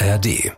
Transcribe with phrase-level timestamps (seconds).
[0.00, 0.52] ARD.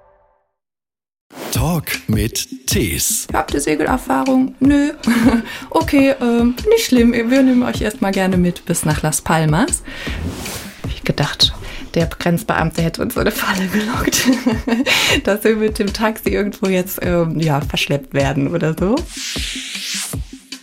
[1.53, 3.27] Talk mit Tees.
[3.33, 4.55] Habt ihr Segelerfahrung?
[4.61, 4.93] Nö.
[5.71, 7.12] okay, ähm, nicht schlimm.
[7.12, 9.82] Wir nehmen euch erstmal gerne mit bis nach Las Palmas.
[10.89, 11.55] Ich gedacht,
[11.95, 14.29] der Grenzbeamte hätte uns so eine Falle gelockt,
[15.25, 18.96] dass wir mit dem Taxi irgendwo jetzt ähm, ja, verschleppt werden oder so.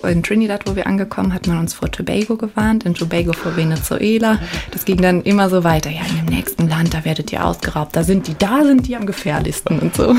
[0.08, 4.40] In Trinidad, wo wir angekommen, hat man uns vor Tobago gewarnt, in Tobago vor Venezuela.
[4.72, 5.90] Das ging dann immer so weiter.
[5.90, 7.96] Ja, in dem nächsten Land, da werdet ihr ausgeraubt.
[7.96, 10.16] Da sind die, da sind die am gefährlichsten und so.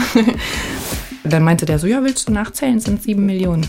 [1.24, 2.80] Dann meinte der so, ja, willst du nachzählen?
[2.80, 3.66] Sind sieben Millionen.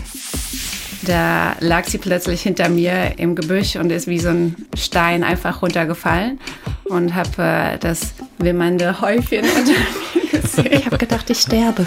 [1.02, 5.62] Da lag sie plötzlich hinter mir im Gebüsch und ist wie so ein Stein einfach
[5.62, 6.38] runtergefallen
[6.84, 10.72] und habe äh, das wimmernde Häufchen unter mir gesehen.
[10.72, 11.86] Ich habe gedacht, ich sterbe.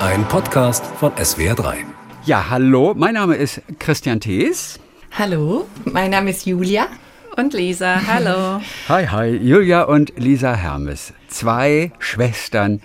[0.00, 1.99] Ein Podcast von SWR3.
[2.30, 4.78] Ja, hallo, mein Name ist Christian Thees.
[5.18, 6.86] Hallo, mein Name ist Julia.
[7.36, 8.62] Und Lisa, hallo.
[8.88, 11.12] Hi, hi, Julia und Lisa Hermes.
[11.26, 12.82] Zwei Schwestern,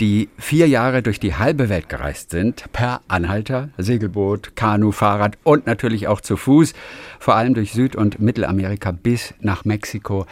[0.00, 5.66] die vier Jahre durch die halbe Welt gereist sind, per Anhalter, Segelboot, Kanu, Fahrrad und
[5.66, 6.74] natürlich auch zu Fuß,
[7.18, 10.26] vor allem durch Süd- und Mittelamerika bis nach Mexiko.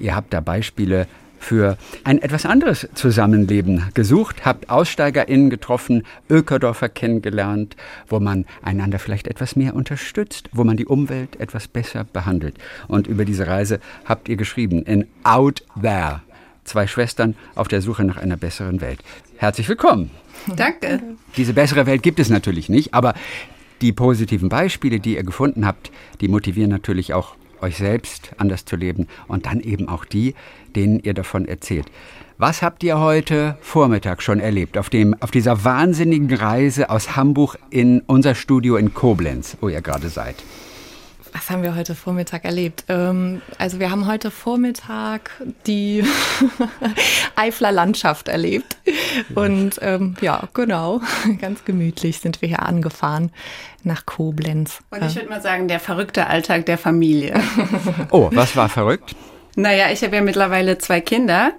[0.00, 1.06] Ihr habt da Beispiele
[1.38, 7.76] für ein etwas anderes Zusammenleben gesucht, habt AussteigerInnen getroffen, Ökerdorfer kennengelernt,
[8.08, 12.56] wo man einander vielleicht etwas mehr unterstützt, wo man die Umwelt etwas besser behandelt.
[12.88, 16.20] Und über diese Reise habt ihr geschrieben in Out There.
[16.64, 19.00] Zwei Schwestern auf der Suche nach einer besseren Welt.
[19.36, 20.10] Herzlich willkommen.
[20.54, 21.00] Danke.
[21.36, 23.14] Diese bessere Welt gibt es natürlich nicht, aber
[23.80, 28.76] die positiven Beispiele, die ihr gefunden habt, die motivieren natürlich auch euch selbst anders zu
[28.76, 30.34] leben und dann eben auch die,
[30.74, 31.86] denen ihr davon erzählt.
[32.40, 37.58] Was habt ihr heute Vormittag schon erlebt auf, dem, auf dieser wahnsinnigen Reise aus Hamburg
[37.70, 40.36] in unser Studio in Koblenz, wo ihr gerade seid?
[41.32, 42.84] Was haben wir heute Vormittag erlebt?
[42.88, 45.30] Ähm, also wir haben heute Vormittag
[45.66, 46.04] die
[47.36, 48.77] Eifler Landschaft erlebt.
[49.34, 51.00] Und ähm, ja, genau,
[51.40, 53.30] ganz gemütlich sind wir hier angefahren
[53.84, 54.80] nach Koblenz.
[54.90, 57.34] Und ich würde mal sagen, der verrückte Alltag der Familie.
[58.10, 59.14] Oh, was war verrückt?
[59.56, 61.52] Naja, ich habe ja mittlerweile zwei Kinder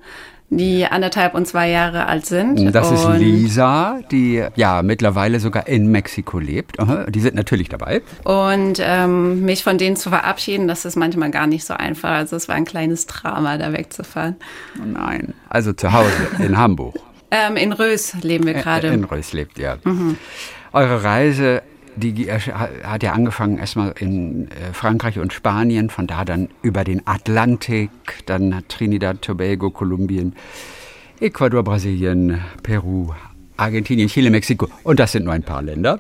[0.49, 2.73] die anderthalb und zwei Jahre alt sind.
[2.73, 6.79] Das ist Lisa, die ja mittlerweile sogar in Mexiko lebt.
[6.79, 8.01] Aha, Die sind natürlich dabei.
[8.23, 12.09] Und ähm, mich von denen zu verabschieden, das ist manchmal gar nicht so einfach.
[12.09, 14.37] Also es war ein kleines Drama, da wegzufahren.
[14.79, 16.95] Oh nein, also zu Hause in Hamburg.
[17.31, 18.87] Ähm, in Rös leben wir gerade.
[18.87, 19.77] In Reus lebt ihr.
[20.71, 21.61] Eure Reise,
[21.95, 27.05] die hat ja angefangen erstmal in äh, Frankreich und Spanien, von da dann über den
[27.05, 27.89] Atlantik,
[28.25, 30.35] dann Trinidad, Tobago, Kolumbien,
[31.19, 33.11] Ecuador, Brasilien, Peru,
[33.57, 35.99] Argentinien, Chile, Mexiko und das sind nur ein paar Länder.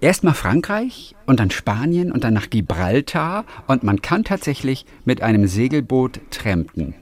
[0.00, 5.46] Erstmal Frankreich und dann Spanien und dann nach Gibraltar und man kann tatsächlich mit einem
[5.46, 6.94] Segelboot trampen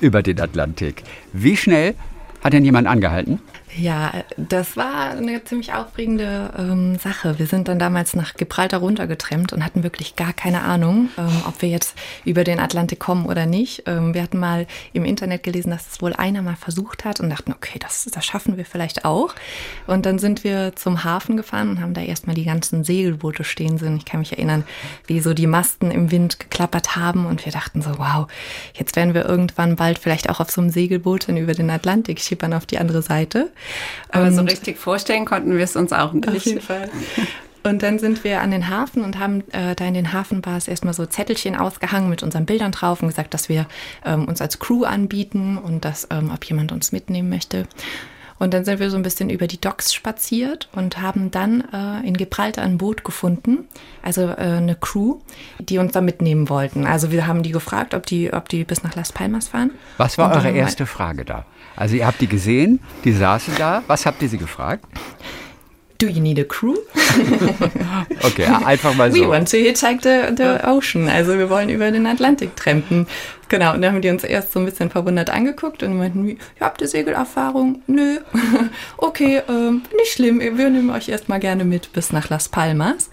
[0.00, 1.02] über den Atlantik.
[1.32, 1.94] Wie schnell
[2.42, 3.40] hat denn jemand angehalten?
[3.76, 7.38] Ja, das war eine ziemlich aufregende ähm, Sache.
[7.38, 11.60] Wir sind dann damals nach Gibraltar runtergetrennt und hatten wirklich gar keine Ahnung, ähm, ob
[11.60, 13.82] wir jetzt über den Atlantik kommen oder nicht.
[13.86, 17.30] Ähm, wir hatten mal im Internet gelesen, dass das wohl einer mal versucht hat und
[17.30, 19.34] dachten, okay, das, das schaffen wir vielleicht auch.
[19.86, 23.78] Und dann sind wir zum Hafen gefahren und haben da erstmal die ganzen Segelboote stehen
[23.78, 23.96] sehen.
[23.98, 24.64] Ich kann mich erinnern,
[25.06, 28.28] wie so die Masten im Wind geklappert haben und wir dachten so, wow,
[28.74, 32.20] jetzt werden wir irgendwann bald vielleicht auch auf so einem Segelboot dann über den Atlantik
[32.20, 33.50] schippern auf die andere Seite.
[34.10, 36.28] Aber so Und- richtig vorstellen konnten wir es uns auch nicht.
[36.28, 36.90] auf jeden Fall.
[37.64, 40.94] Und dann sind wir an den Hafen und haben äh, da in den Hafenbars erstmal
[40.94, 43.66] so Zettelchen ausgehangen mit unseren Bildern drauf und gesagt, dass wir
[44.06, 47.66] ähm, uns als Crew anbieten und dass, ähm, ob jemand uns mitnehmen möchte.
[48.38, 52.06] Und dann sind wir so ein bisschen über die Docks spaziert und haben dann äh,
[52.06, 53.66] in Gibraltar ein Boot gefunden,
[54.02, 55.18] also äh, eine Crew,
[55.58, 56.86] die uns da mitnehmen wollten.
[56.86, 59.72] Also wir haben die gefragt, ob die, ob die bis nach Las Palmas fahren.
[59.96, 61.46] Was war eure erste Frage da?
[61.76, 63.82] Also ihr habt die gesehen, die saßen da.
[63.86, 64.84] Was habt ihr sie gefragt?
[65.98, 66.76] Do you need a crew?
[68.22, 69.28] Okay, einfach mal We so.
[69.28, 71.08] want to hitchhike the, the ocean.
[71.08, 73.06] Also wir wollen über den Atlantik trampen.
[73.48, 76.36] Genau, und dann haben die uns erst so ein bisschen verwundert angeguckt und meinten, ja,
[76.60, 77.82] habt ihr Segelerfahrung?
[77.86, 78.18] Nö.
[78.98, 80.40] okay, ähm, nicht schlimm.
[80.40, 83.10] Wir nehmen euch erstmal gerne mit bis nach Las Palmas.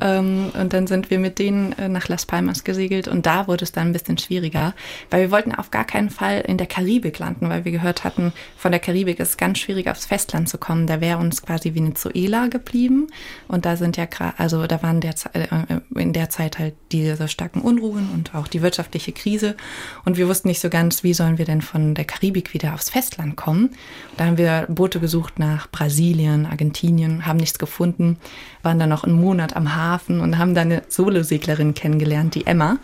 [0.00, 3.64] Ähm, und dann sind wir mit denen äh, nach Las Palmas gesegelt und da wurde
[3.64, 4.74] es dann ein bisschen schwieriger,
[5.10, 8.32] weil wir wollten auf gar keinen Fall in der Karibik landen, weil wir gehört hatten,
[8.56, 10.86] von der Karibik ist es ganz schwierig aufs Festland zu kommen.
[10.86, 13.06] Da wäre uns quasi Venezuela geblieben
[13.46, 14.06] und da sind ja
[14.36, 15.46] also da waren der, äh,
[15.94, 19.56] in der Zeit halt diese starken Unruhen und auch die wirtschaftliche Krise
[20.04, 22.90] und wir wussten nicht so ganz, wie sollen wir denn von der Karibik wieder aufs
[22.90, 23.70] Festland kommen.
[24.16, 28.18] Da haben wir Boote gesucht nach Brasilien, Argentinien, haben nichts gefunden,
[28.62, 32.78] waren dann noch einen Monat am Hafen und haben dann eine Soloseglerin kennengelernt, die Emma.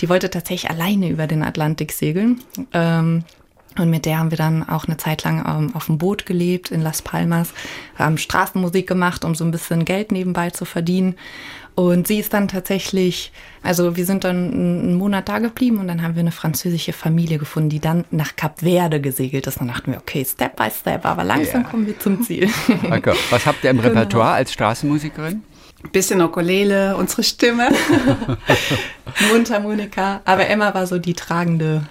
[0.00, 2.40] Die wollte tatsächlich alleine über den Atlantik segeln.
[2.72, 3.24] Ähm,
[3.76, 6.70] Und mit der haben wir dann auch eine Zeit lang ähm, auf dem Boot gelebt
[6.70, 7.52] in Las Palmas,
[7.96, 11.16] haben Straßenmusik gemacht, um so ein bisschen Geld nebenbei zu verdienen.
[11.74, 13.32] Und sie ist dann tatsächlich,
[13.62, 17.38] also wir sind dann einen Monat da geblieben und dann haben wir eine französische Familie
[17.38, 19.58] gefunden, die dann nach Kap Verde gesegelt ist.
[19.58, 21.70] Dann dachten wir, okay, Step by Step, aber langsam yeah.
[21.70, 22.48] kommen wir zum Ziel.
[22.84, 23.14] Okay.
[23.30, 23.88] Was habt ihr im genau.
[23.88, 25.42] Repertoire als Straßenmusikerin?
[25.92, 27.68] bisschen Ukulele, unsere Stimme.
[29.30, 30.22] Mundharmonika.
[30.24, 31.86] Aber Emma war so die tragende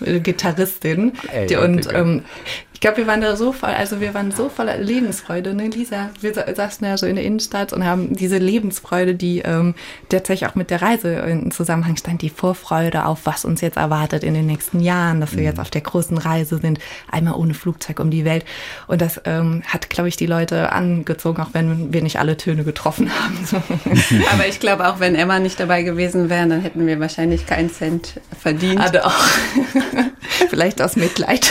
[0.00, 1.12] äh, Gitarristin.
[1.32, 2.24] Ey, die, und ähm,
[2.78, 6.10] ich glaube, wir waren da so voll, also wir waren so voller Lebensfreude, ne, Lisa?
[6.20, 9.74] Wir saßen ja so in der Innenstadt und haben diese Lebensfreude, die ähm,
[10.08, 14.22] tatsächlich auch mit der Reise in Zusammenhang stand, die Vorfreude auf, was uns jetzt erwartet
[14.22, 15.62] in den nächsten Jahren, dass wir jetzt mhm.
[15.62, 16.78] auf der großen Reise sind,
[17.10, 18.44] einmal ohne Flugzeug um die Welt.
[18.86, 22.62] Und das ähm, hat, glaube ich, die Leute angezogen, auch wenn wir nicht alle Töne
[22.62, 23.38] getroffen haben.
[24.32, 27.72] Aber ich glaube, auch wenn Emma nicht dabei gewesen wäre, dann hätten wir wahrscheinlich keinen
[27.72, 28.80] Cent verdient.
[28.80, 29.24] Also auch.
[30.48, 31.50] Vielleicht aus Mitleid.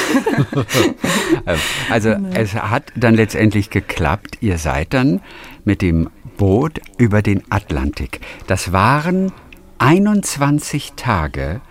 [1.45, 1.59] Ähm,
[1.89, 4.37] also es hat dann letztendlich geklappt.
[4.41, 5.21] Ihr seid dann
[5.65, 8.19] mit dem Boot über den Atlantik.
[8.47, 9.31] Das waren
[9.79, 11.61] 21 Tage,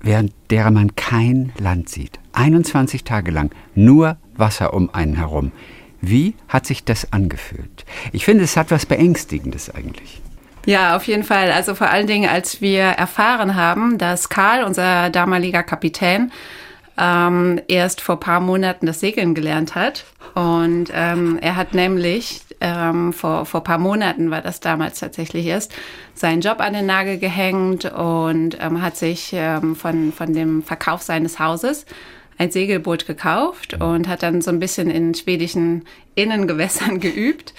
[0.00, 2.18] während derer man kein Land sieht.
[2.32, 5.52] 21 Tage lang nur Wasser um einen herum.
[6.00, 7.84] Wie hat sich das angefühlt?
[8.12, 10.20] Ich finde, es hat was Beängstigendes eigentlich.
[10.66, 11.50] Ja, auf jeden Fall.
[11.50, 16.30] Also vor allen Dingen, als wir erfahren haben, dass Karl, unser damaliger Kapitän,
[16.98, 20.04] ähm, erst vor paar Monaten das Segeln gelernt hat.
[20.34, 25.74] Und ähm, er hat nämlich ähm, vor vor paar Monaten war das damals tatsächlich erst
[26.14, 31.02] seinen Job an den Nagel gehängt und ähm, hat sich ähm, von von dem Verkauf
[31.02, 31.84] seines Hauses
[32.38, 35.84] ein Segelboot gekauft und hat dann so ein bisschen in schwedischen
[36.14, 37.52] Innengewässern geübt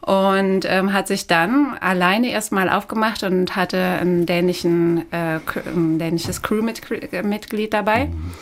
[0.00, 5.40] und ähm, hat sich dann alleine erstmal aufgemacht und hatte ein, dänischen, äh,
[5.74, 8.06] ein dänisches Crewmitglied dabei.
[8.06, 8.32] Mhm.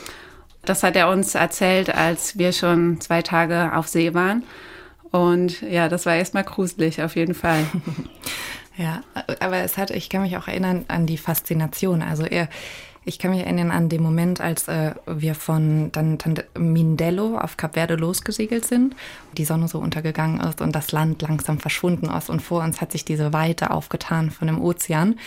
[0.64, 4.44] Das hat er uns erzählt, als wir schon zwei Tage auf See waren.
[5.10, 7.64] Und ja, das war erstmal gruselig, auf jeden Fall.
[8.76, 9.02] ja,
[9.40, 12.02] aber es hat, ich kann mich auch erinnern an die Faszination.
[12.02, 12.48] Also er,
[13.04, 17.56] ich kann mich erinnern an den Moment, als äh, wir von dann, dann Mindelo auf
[17.56, 18.94] Kap Verde losgesegelt sind,
[19.36, 22.92] die Sonne so untergegangen ist und das Land langsam verschwunden ist und vor uns hat
[22.92, 25.18] sich diese Weite aufgetan von dem Ozean,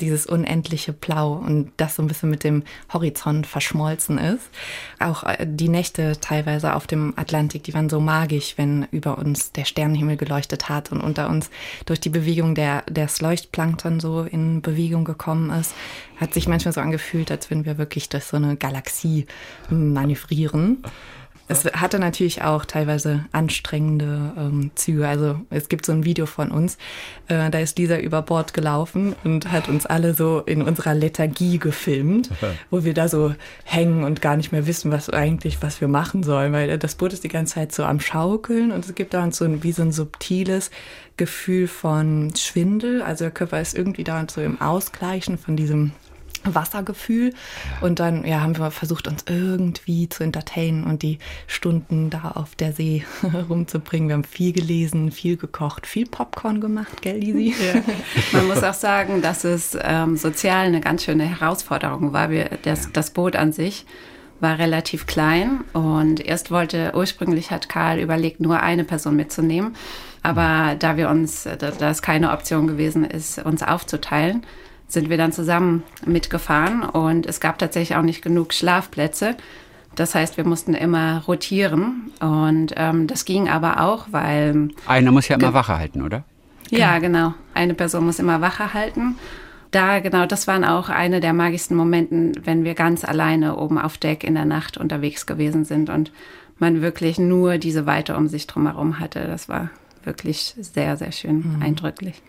[0.00, 2.62] dieses unendliche Blau und das so ein bisschen mit dem
[2.92, 4.48] Horizont verschmolzen ist.
[4.98, 9.52] Auch äh, die Nächte teilweise auf dem Atlantik, die waren so magisch, wenn über uns
[9.52, 11.50] der Sternenhimmel geleuchtet hat und unter uns
[11.84, 15.74] durch die Bewegung der, des Leuchtplankton so in Bewegung gekommen ist
[16.16, 19.26] hat sich manchmal so angefühlt, als würden wir wirklich durch so eine Galaxie
[19.70, 20.82] manövrieren.
[21.48, 25.06] Es hatte natürlich auch teilweise anstrengende ähm, Züge.
[25.06, 26.76] Also es gibt so ein Video von uns,
[27.28, 31.58] äh, da ist Lisa über Bord gelaufen und hat uns alle so in unserer Lethargie
[31.58, 32.30] gefilmt,
[32.70, 33.34] wo wir da so
[33.64, 37.12] hängen und gar nicht mehr wissen, was eigentlich, was wir machen sollen, weil das Boot
[37.12, 39.82] ist die ganze Zeit so am Schaukeln und es gibt da so ein, wie so
[39.82, 40.70] ein subtiles
[41.16, 43.02] Gefühl von Schwindel.
[43.02, 45.92] Also der Körper ist irgendwie da so im Ausgleichen von diesem
[46.54, 47.32] Wassergefühl.
[47.80, 52.54] Und dann ja, haben wir versucht, uns irgendwie zu entertainen und die Stunden da auf
[52.54, 53.04] der See
[53.48, 54.08] rumzubringen.
[54.08, 57.54] Wir haben viel gelesen, viel gekocht, viel Popcorn gemacht, gell, Lisi?
[57.64, 57.80] Ja.
[58.32, 62.30] Man muss auch sagen, dass es ähm, sozial eine ganz schöne Herausforderung war.
[62.30, 63.86] Wir, das, das Boot an sich
[64.40, 69.74] war relativ klein und erst wollte, ursprünglich hat Karl überlegt, nur eine Person mitzunehmen.
[70.22, 74.44] Aber da wir uns, da es keine Option gewesen ist, uns aufzuteilen,
[74.88, 79.36] sind wir dann zusammen mitgefahren und es gab tatsächlich auch nicht genug Schlafplätze.
[79.94, 84.68] Das heißt, wir mussten immer rotieren und ähm, das ging aber auch, weil...
[84.86, 86.24] Einer muss ja immer Wache halten, oder?
[86.70, 87.34] Ja, genau.
[87.54, 89.16] Eine Person muss immer Wache halten.
[89.70, 93.98] Da, genau, das waren auch eine der magischsten Momenten, wenn wir ganz alleine oben auf
[93.98, 96.12] Deck in der Nacht unterwegs gewesen sind und
[96.58, 99.26] man wirklich nur diese Weite um sich drumherum hatte.
[99.26, 99.70] Das war
[100.04, 101.62] wirklich sehr, sehr schön, mhm.
[101.62, 102.22] eindrücklich.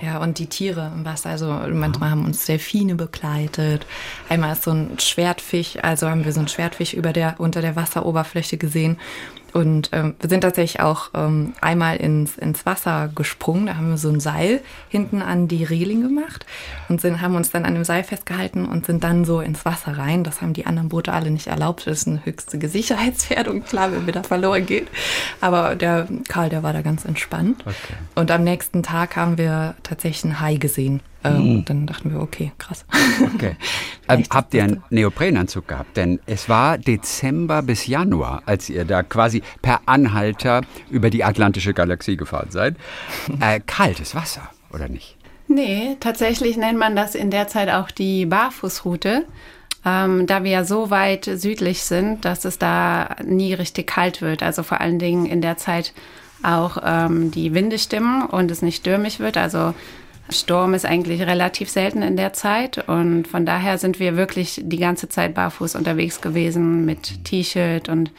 [0.00, 1.30] Ja, und die Tiere im Wasser.
[1.30, 3.84] Also manchmal haben uns Delfine begleitet.
[4.28, 7.74] Einmal ist so ein Schwertfisch, also haben wir so ein Schwertfisch über der, unter der
[7.74, 8.98] Wasseroberfläche gesehen.
[9.54, 13.66] Und ähm, wir sind tatsächlich auch ähm, einmal ins, ins Wasser gesprungen.
[13.66, 16.46] Da haben wir so ein Seil hinten an die Reling gemacht
[16.88, 19.96] und sind, haben uns dann an dem Seil festgehalten und sind dann so ins Wasser
[19.96, 20.24] rein.
[20.24, 21.86] Das haben die anderen Boote alle nicht erlaubt.
[21.86, 24.86] Das ist eine höchste Sicherheitsfährdung, klar, wenn wir da verloren gehen.
[25.40, 27.62] Aber der Karl, der war da ganz entspannt.
[27.64, 27.94] Okay.
[28.14, 31.00] Und am nächsten Tag haben wir tatsächlich einen Hai gesehen.
[31.36, 31.64] Ähm, mhm.
[31.64, 32.84] Dann dachten wir, okay, krass.
[33.34, 33.56] Okay.
[34.08, 35.96] ähm, habt ihr einen Neoprenanzug gehabt?
[35.96, 41.74] Denn es war Dezember bis Januar, als ihr da quasi per Anhalter über die Atlantische
[41.74, 42.76] Galaxie gefahren seid.
[43.40, 45.16] Äh, kaltes Wasser, oder nicht?
[45.46, 49.24] Nee, tatsächlich nennt man das in der Zeit auch die Barfußroute.
[49.84, 54.42] ähm, da wir ja so weit südlich sind, dass es da nie richtig kalt wird.
[54.42, 55.92] Also vor allen Dingen in der Zeit
[56.42, 59.36] auch ähm, die Winde stimmen und es nicht stürmisch wird.
[59.36, 59.74] Also
[60.30, 64.78] Sturm ist eigentlich relativ selten in der Zeit und von daher sind wir wirklich die
[64.78, 68.12] ganze Zeit barfuß unterwegs gewesen mit T-Shirt und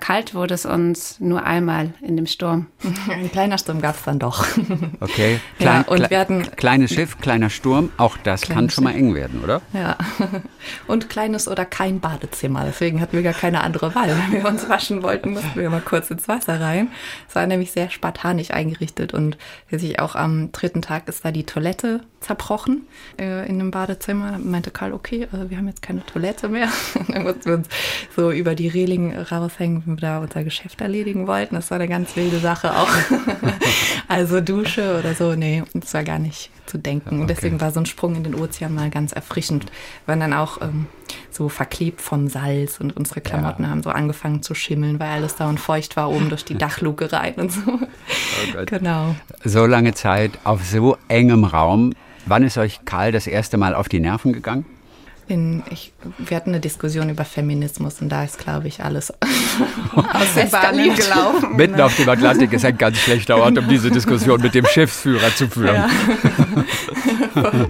[0.00, 2.66] Kalt wurde es uns nur einmal in dem Sturm.
[3.10, 4.46] Ein kleiner Sturm gab es dann doch.
[5.00, 8.94] Okay, Klein, ja, und wir hatten, kleines Schiff, kleiner Sturm, auch das kann schon mal
[8.94, 9.62] eng werden, oder?
[9.72, 9.96] Ja,
[10.86, 12.64] und kleines oder kein Badezimmer.
[12.64, 14.08] Deswegen hatten wir gar keine andere Wahl.
[14.08, 16.88] Wenn wir uns waschen wollten, mussten wir mal kurz ins Wasser rein.
[17.28, 19.38] Es war nämlich sehr spartanisch eingerichtet und
[19.70, 22.86] sich auch am dritten Tag ist da die Toilette zerbrochen
[23.18, 24.32] äh, in einem Badezimmer.
[24.32, 26.68] Da meinte Karl, okay, äh, wir haben jetzt keine Toilette mehr.
[27.08, 27.68] dann mussten wir uns
[28.14, 31.54] so über die Reling raushängen wir da unser Geschäft erledigen wollten.
[31.54, 32.88] Das war eine ganz wilde Sache auch.
[34.08, 37.08] also Dusche oder so, nee, das war gar nicht zu denken.
[37.08, 37.20] Okay.
[37.20, 39.64] Und deswegen war so ein Sprung in den Ozean mal ganz erfrischend.
[39.64, 40.86] Wir waren dann auch ähm,
[41.30, 43.70] so verklebt von Salz und unsere Klamotten ja.
[43.70, 47.12] haben so angefangen zu schimmeln, weil alles da und feucht war oben durch die Dachluke
[47.12, 47.72] rein und so.
[47.72, 49.14] Oh genau.
[49.44, 51.92] So lange Zeit auf so engem Raum.
[52.26, 54.64] Wann ist euch Karl das erste Mal auf die Nerven gegangen?
[55.30, 59.10] In, ich, wir hatten eine Diskussion über Feminismus und da ist, glaube ich, alles
[59.94, 61.56] aus den Bahnen gelaufen.
[61.56, 61.86] Mitten genau.
[61.86, 65.48] auf dem Atlantik ist ein ganz schlechter Ort, um diese Diskussion mit dem Schiffsführer zu
[65.48, 65.74] führen.
[65.74, 65.88] Ja.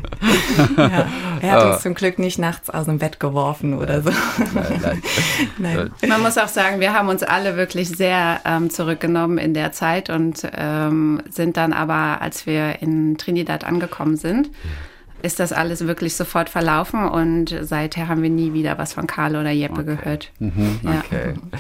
[0.77, 1.07] ja.
[1.41, 1.81] Er hat uns ah.
[1.81, 4.11] zum Glück nicht nachts aus dem Bett geworfen oder so.
[4.55, 5.03] Nein, nein.
[5.59, 5.91] nein.
[6.09, 10.11] Man muss auch sagen, wir haben uns alle wirklich sehr ähm, zurückgenommen in der Zeit
[10.11, 14.51] und ähm, sind dann aber, als wir in Trinidad angekommen sind,
[15.23, 19.37] ist das alles wirklich sofort verlaufen und seither haben wir nie wieder was von Karl
[19.37, 19.97] oder Jeppe okay.
[19.97, 20.33] gehört.
[20.39, 21.35] Mhm, okay.
[21.53, 21.59] Ja.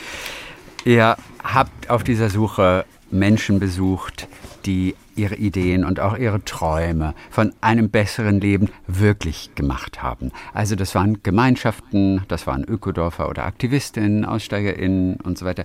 [0.84, 4.28] Ihr habt auf dieser Suche Menschen besucht,
[4.64, 10.30] die ihre Ideen und auch ihre Träume von einem besseren Leben wirklich gemacht haben.
[10.54, 15.64] Also das waren Gemeinschaften, das waren Ökodorfer oder Aktivistinnen, Aussteigerinnen und so weiter.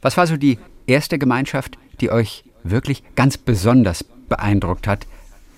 [0.00, 5.06] Was war so die erste Gemeinschaft, die euch wirklich ganz besonders beeindruckt hat,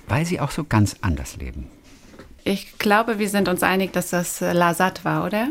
[0.08, 1.66] weil sie auch so ganz anders leben.
[2.44, 5.48] Ich glaube, wir sind uns einig, dass das Lasat war, oder?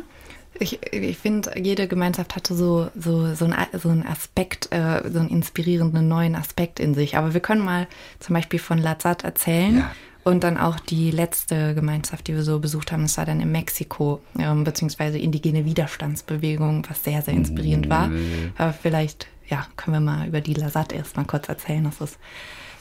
[0.60, 5.20] Ich, ich finde, jede Gemeinschaft hatte so, so, so, ein, so einen Aspekt, äh, so
[5.20, 7.16] einen inspirierenden neuen Aspekt in sich.
[7.16, 7.88] Aber wir können mal
[8.20, 9.78] zum Beispiel von Lazat erzählen.
[9.78, 9.92] Ja.
[10.24, 13.50] Und dann auch die letzte Gemeinschaft, die wir so besucht haben, das war dann in
[13.50, 18.08] Mexiko, ähm, beziehungsweise indigene Widerstandsbewegung, was sehr, sehr inspirierend war.
[18.08, 18.52] Mhm.
[18.58, 21.86] Aber vielleicht, ja, können wir mal über die Lazat erst mal kurz erzählen.
[21.86, 22.20] Das ist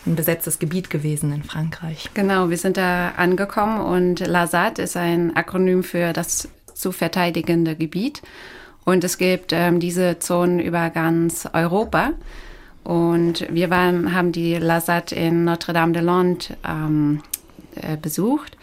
[0.06, 2.10] ein besetztes Gebiet gewesen in Frankreich.
[2.14, 8.22] Genau, wir sind da angekommen und LASAT ist ein Akronym für das zu verteidigende Gebiet.
[8.84, 12.12] Und es gibt ähm, diese Zonen über ganz Europa.
[12.84, 17.22] Und wir waren, haben die LASAT in Notre-Dame-de-Lande ähm,
[17.74, 18.56] äh, besucht.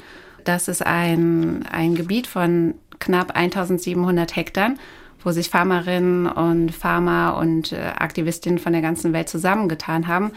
[0.45, 4.75] Das ist ein, ein Gebiet von knapp 1700 Hektar,
[5.23, 10.31] wo sich Farmerinnen und Farmer und äh, Aktivistinnen von der ganzen Welt zusammengetan haben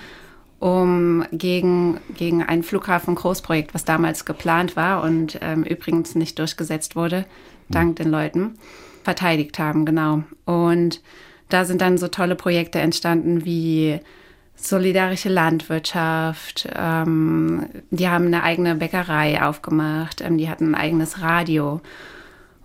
[0.66, 7.24] um gegen, gegen ein Flughafen-Großprojekt, was damals geplant war und ähm, übrigens nicht durchgesetzt wurde,
[7.68, 8.54] dank den Leuten,
[9.04, 10.24] verteidigt haben, genau.
[10.44, 11.02] Und
[11.50, 14.00] da sind dann so tolle Projekte entstanden wie
[14.56, 16.68] solidarische Landwirtschaft.
[16.74, 20.20] Ähm, die haben eine eigene Bäckerei aufgemacht.
[20.20, 21.80] Ähm, die hatten ein eigenes Radio.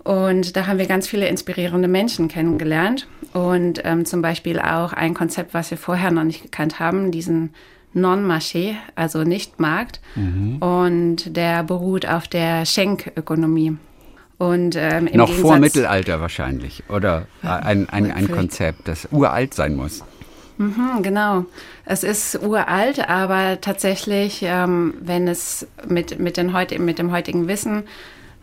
[0.03, 3.07] Und da haben wir ganz viele inspirierende Menschen kennengelernt.
[3.33, 7.53] Und ähm, zum Beispiel auch ein Konzept, was wir vorher noch nicht gekannt haben, diesen
[7.93, 10.01] Non-Marché, also nicht Markt.
[10.15, 10.57] Mhm.
[10.57, 13.77] Und der beruht auf der Schenkökonomie.
[14.37, 19.75] Und, ähm, Noch Gegensatz, vor Mittelalter wahrscheinlich, oder ein, ein, ein Konzept, das uralt sein
[19.75, 20.03] muss.
[20.57, 21.45] Mhm, genau.
[21.85, 27.47] Es ist uralt, aber tatsächlich, ähm, wenn es mit, mit, den heut, mit dem heutigen
[27.47, 27.83] Wissen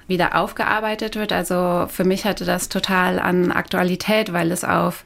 [0.07, 5.05] wieder aufgearbeitet wird, also für mich hatte das total an Aktualität, weil es auf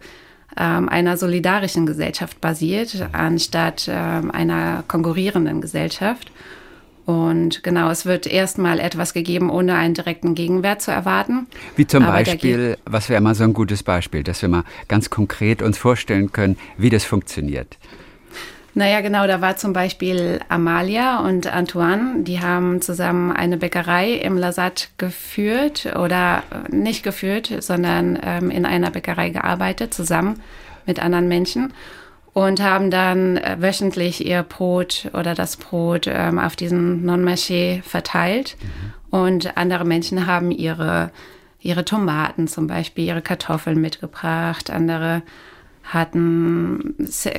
[0.56, 6.30] ähm, einer solidarischen Gesellschaft basiert, anstatt ähm, einer konkurrierenden Gesellschaft.
[7.04, 11.49] Und genau, es wird erstmal etwas gegeben, ohne einen direkten Gegenwert zu erwarten.
[11.75, 15.11] Wie zum Aber Beispiel, was wäre mal so ein gutes Beispiel, dass wir mal ganz
[15.11, 17.76] konkret uns vorstellen können, wie das funktioniert.
[18.75, 24.38] Naja, genau, da war zum Beispiel Amalia und Antoine, die haben zusammen eine Bäckerei im
[24.38, 30.41] Lasat geführt oder äh, nicht geführt, sondern ähm, in einer Bäckerei gearbeitet, zusammen
[30.87, 31.75] mit anderen Menschen
[32.33, 38.57] und haben dann äh, wöchentlich ihr Brot oder das Brot ähm, auf diesen Non-Marché verteilt.
[38.61, 39.19] Mhm.
[39.19, 41.11] Und andere Menschen haben ihre,
[41.61, 45.21] ihre Tomaten zum Beispiel, ihre Kartoffeln mitgebracht, andere
[45.92, 46.94] hatten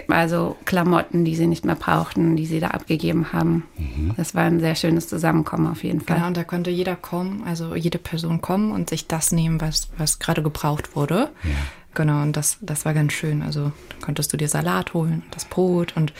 [0.10, 3.64] also Klamotten, die sie nicht mehr brauchten, die sie da abgegeben haben.
[3.78, 4.14] Mhm.
[4.16, 6.18] Das war ein sehr schönes Zusammenkommen auf jeden Fall.
[6.18, 9.90] Genau, und da konnte jeder kommen, also jede Person kommen und sich das nehmen, was,
[9.98, 11.30] was gerade gebraucht wurde.
[11.44, 11.50] Ja.
[11.96, 13.42] Genau, und das, das war ganz schön.
[13.42, 16.14] Also konntest du dir Salat holen, das Brot und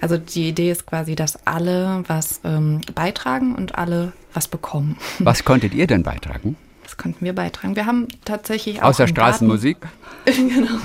[0.00, 4.98] also die Idee ist quasi, dass alle was ähm, beitragen und alle was bekommen.
[5.18, 6.56] Was konntet ihr denn beitragen?
[6.84, 7.74] Das konnten wir beitragen.
[7.76, 8.88] Wir haben tatsächlich auch.
[8.88, 9.78] Außer Straßenmusik?
[10.26, 10.78] genau.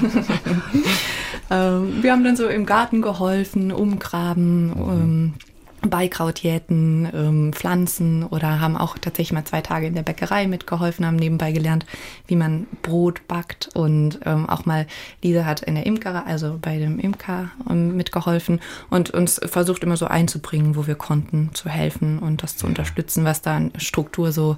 [1.52, 4.90] ähm, wir haben dann so im Garten geholfen, umgraben, mhm.
[4.90, 5.34] ähm,
[5.82, 11.06] Beikraut jäten, ähm, Pflanzen oder haben auch tatsächlich mal zwei Tage in der Bäckerei mitgeholfen,
[11.06, 11.86] haben nebenbei gelernt,
[12.28, 14.88] wie man Brot backt und ähm, auch mal
[15.24, 18.60] Lisa hat in der Imker, also bei dem Imker ähm, mitgeholfen
[18.90, 23.24] und uns versucht immer so einzubringen, wo wir konnten, zu helfen und das zu unterstützen,
[23.24, 24.58] was da an Struktur so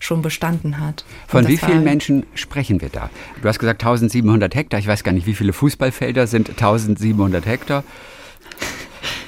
[0.00, 1.04] schon bestanden hat.
[1.28, 3.10] Von wie vielen Menschen sprechen wir da?
[3.40, 7.84] Du hast gesagt 1700 Hektar, ich weiß gar nicht, wie viele Fußballfelder sind 1700 Hektar.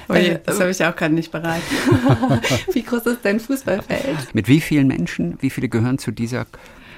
[0.08, 1.62] Oh je, das habe ich auch gerade nicht bereit.
[2.72, 4.34] wie groß ist dein Fußballfeld?
[4.34, 6.46] Mit wie vielen Menschen, wie viele gehören zu dieser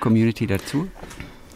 [0.00, 0.88] Community dazu?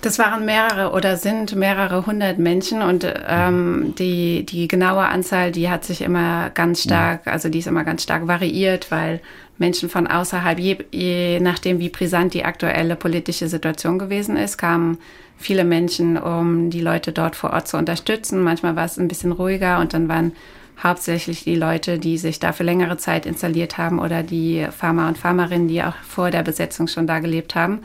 [0.02, 5.69] Das waren mehrere oder sind mehrere hundert Menschen und ähm, die, die genaue Anzahl, die
[5.69, 9.21] hat sich immer ganz stark, also die ist immer ganz stark variiert, weil
[9.59, 14.97] Menschen von außerhalb, je, je nachdem wie brisant die aktuelle politische Situation gewesen ist, kamen
[15.37, 18.42] viele Menschen, um die Leute dort vor Ort zu unterstützen.
[18.42, 20.33] Manchmal war es ein bisschen ruhiger und dann waren
[20.83, 25.19] hauptsächlich die Leute, die sich da für längere Zeit installiert haben oder die Farmer und
[25.19, 27.81] Farmerinnen, die auch vor der Besetzung schon da gelebt haben.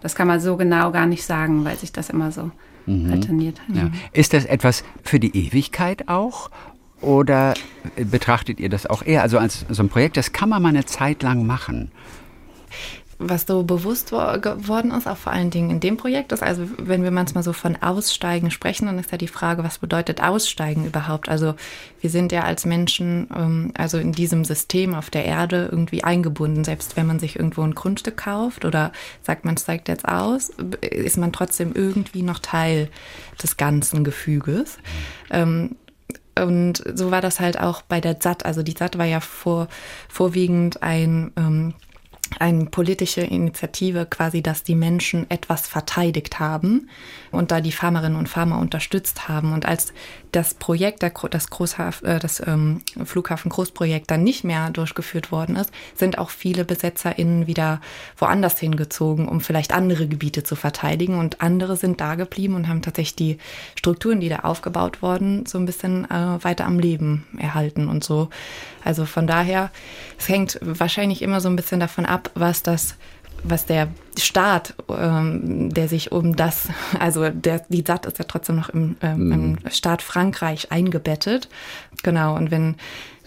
[0.00, 2.50] Das kann man so genau gar nicht sagen, weil sich das immer so
[2.86, 3.12] mhm.
[3.12, 3.60] alterniert.
[3.72, 3.90] Ja.
[4.12, 6.50] Ist das etwas für die Ewigkeit auch?
[7.00, 7.54] Oder
[7.96, 10.84] betrachtet ihr das auch eher also als so ein Projekt, das kann man mal eine
[10.84, 11.90] Zeit lang machen?
[13.20, 17.04] Was so bewusst geworden ist, auch vor allen Dingen in dem Projekt, ist also, wenn
[17.04, 21.28] wir manchmal so von Aussteigen sprechen, dann ist ja die Frage, was bedeutet Aussteigen überhaupt?
[21.28, 21.54] Also
[22.00, 26.64] wir sind ja als Menschen, ähm, also in diesem System auf der Erde irgendwie eingebunden.
[26.64, 28.90] Selbst wenn man sich irgendwo ein Grundstück kauft oder
[29.22, 30.50] sagt, man steigt jetzt aus,
[30.80, 32.88] ist man trotzdem irgendwie noch Teil
[33.42, 34.78] des ganzen Gefüges.
[35.30, 35.76] Ähm,
[36.38, 38.46] und so war das halt auch bei der ZAT.
[38.46, 39.68] Also die ZAT war ja vor,
[40.08, 41.74] vorwiegend ein ähm,
[42.38, 46.88] eine politische Initiative quasi, dass die Menschen etwas verteidigt haben
[47.30, 49.52] und da die Farmerinnen und Farmer unterstützt haben.
[49.52, 49.92] Und als
[50.32, 55.70] das Projekt, das, Großhaf äh, das ähm, Flughafen Großprojekt dann nicht mehr durchgeführt worden ist,
[55.94, 57.80] sind auch viele BesetzerInnen wieder
[58.16, 61.18] woanders hingezogen, um vielleicht andere Gebiete zu verteidigen.
[61.18, 63.38] Und andere sind da geblieben und haben tatsächlich die
[63.76, 68.28] Strukturen, die da aufgebaut wurden, so ein bisschen äh, weiter am Leben erhalten und so.
[68.84, 69.70] Also von daher,
[70.18, 72.96] es hängt wahrscheinlich immer so ein bisschen davon ab, was das
[73.42, 78.56] was der Staat, ähm, der sich um das, also der, die SAT ist ja trotzdem
[78.56, 81.48] noch im, ähm, im Staat Frankreich eingebettet.
[82.02, 82.76] Genau, und wenn,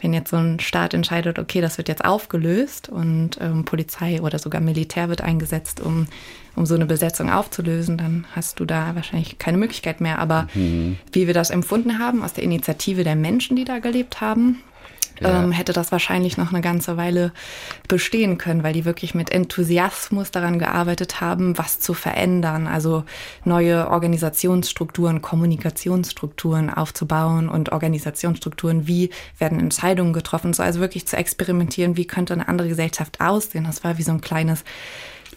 [0.02, 4.38] wenn jetzt so ein Staat entscheidet, okay, das wird jetzt aufgelöst und ähm, Polizei oder
[4.38, 6.08] sogar Militär wird eingesetzt, um,
[6.56, 10.19] um so eine Besetzung aufzulösen, dann hast du da wahrscheinlich keine Möglichkeit mehr.
[10.19, 10.97] Aber mhm.
[11.12, 14.62] wie wir das empfunden haben aus der Initiative der Menschen, die da gelebt haben,
[15.19, 15.43] ja.
[15.43, 17.32] ähm, hätte das wahrscheinlich noch eine ganze Weile
[17.88, 23.04] bestehen können, weil die wirklich mit Enthusiasmus daran gearbeitet haben, was zu verändern, also
[23.43, 31.97] neue Organisationsstrukturen, Kommunikationsstrukturen aufzubauen und Organisationsstrukturen, wie werden Entscheidungen getroffen, so also wirklich zu experimentieren,
[31.97, 33.65] wie könnte eine andere Gesellschaft aussehen.
[33.65, 34.63] Das war wie so ein kleines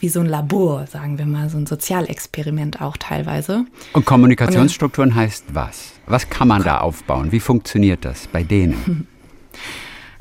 [0.01, 3.65] wie so ein Labor, sagen wir mal, so ein Sozialexperiment auch teilweise.
[3.95, 5.93] Und Kommunikationsstrukturen heißt was?
[6.07, 7.33] Was kann man da aufbauen?
[7.33, 9.09] Wie funktioniert das bei denen?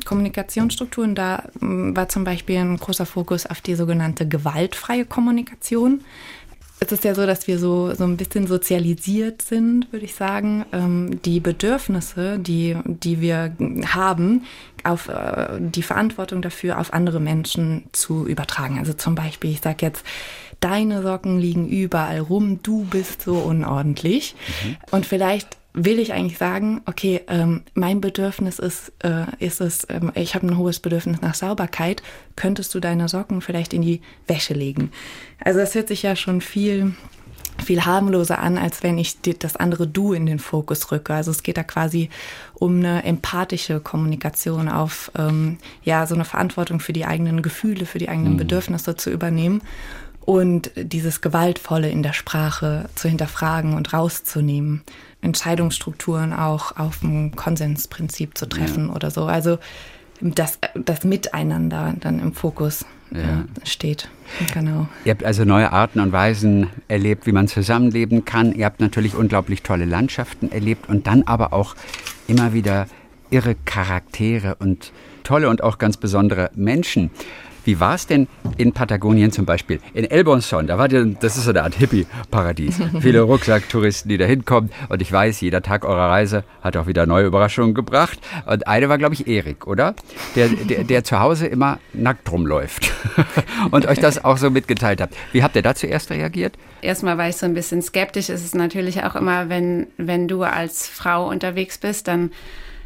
[0.06, 1.16] Kommunikationsstrukturen.
[1.16, 6.02] Da mm, war zum Beispiel ein großer Fokus auf die sogenannte gewaltfreie Kommunikation.
[6.80, 10.66] Es ist ja so, dass wir so, so ein bisschen sozialisiert sind, würde ich sagen,
[10.74, 13.56] ähm, die Bedürfnisse, die, die wir
[13.94, 14.44] haben,
[14.84, 18.78] auf äh, die Verantwortung dafür auf andere Menschen zu übertragen.
[18.78, 20.04] Also zum Beispiel, ich sage jetzt,
[20.60, 24.36] deine Socken liegen überall rum, du bist so unordentlich.
[24.64, 24.78] Mhm.
[24.92, 30.12] Und vielleicht will ich eigentlich sagen, okay, ähm, mein Bedürfnis ist, äh, ist es, ähm,
[30.16, 32.02] ich habe ein hohes Bedürfnis nach Sauberkeit,
[32.36, 34.92] könntest du deine Socken vielleicht in die Wäsche legen?
[35.44, 36.94] Also das hört sich ja schon viel
[37.64, 41.14] viel harmloser an, als wenn ich das andere Du in den Fokus rücke.
[41.14, 42.10] Also es geht da quasi
[42.54, 47.98] um eine empathische Kommunikation auf, ähm, ja, so eine Verantwortung für die eigenen Gefühle, für
[47.98, 48.38] die eigenen mhm.
[48.38, 49.62] Bedürfnisse zu übernehmen
[50.26, 54.82] und dieses Gewaltvolle in der Sprache zu hinterfragen und rauszunehmen.
[55.26, 58.94] Entscheidungsstrukturen auch auf ein Konsensprinzip zu treffen ja.
[58.94, 59.26] oder so.
[59.26, 59.58] Also
[60.22, 63.46] das, das Miteinander dann im Fokus ja.
[63.64, 64.10] steht.
[64.54, 64.88] Genau.
[65.04, 68.54] Ihr habt also neue Arten und Weisen erlebt, wie man zusammenleben kann.
[68.54, 71.76] Ihr habt natürlich unglaublich tolle Landschaften erlebt und dann aber auch
[72.28, 72.88] immer wieder
[73.30, 74.92] irre Charaktere und
[75.24, 77.12] tolle und auch ganz besondere Menschen.
[77.66, 79.80] Wie war es denn in Patagonien zum Beispiel?
[79.94, 82.80] In El Bonson, da war die, das ist so eine Art Hippie-Paradies.
[83.02, 84.72] Viele Rucksacktouristen, die da hinkommen.
[84.88, 88.20] Und ich weiß, jeder Tag eurer Reise hat auch wieder neue Überraschungen gebracht.
[88.46, 89.96] Und eine war, glaube ich, Erik, oder?
[90.36, 92.92] Der, der, der zu Hause immer nackt rumläuft
[93.72, 95.10] und euch das auch so mitgeteilt hat.
[95.32, 96.58] Wie habt ihr da zuerst reagiert?
[96.82, 98.30] Erstmal war ich so ein bisschen skeptisch.
[98.30, 102.32] Es ist natürlich auch immer, wenn, wenn du als Frau unterwegs bist, dann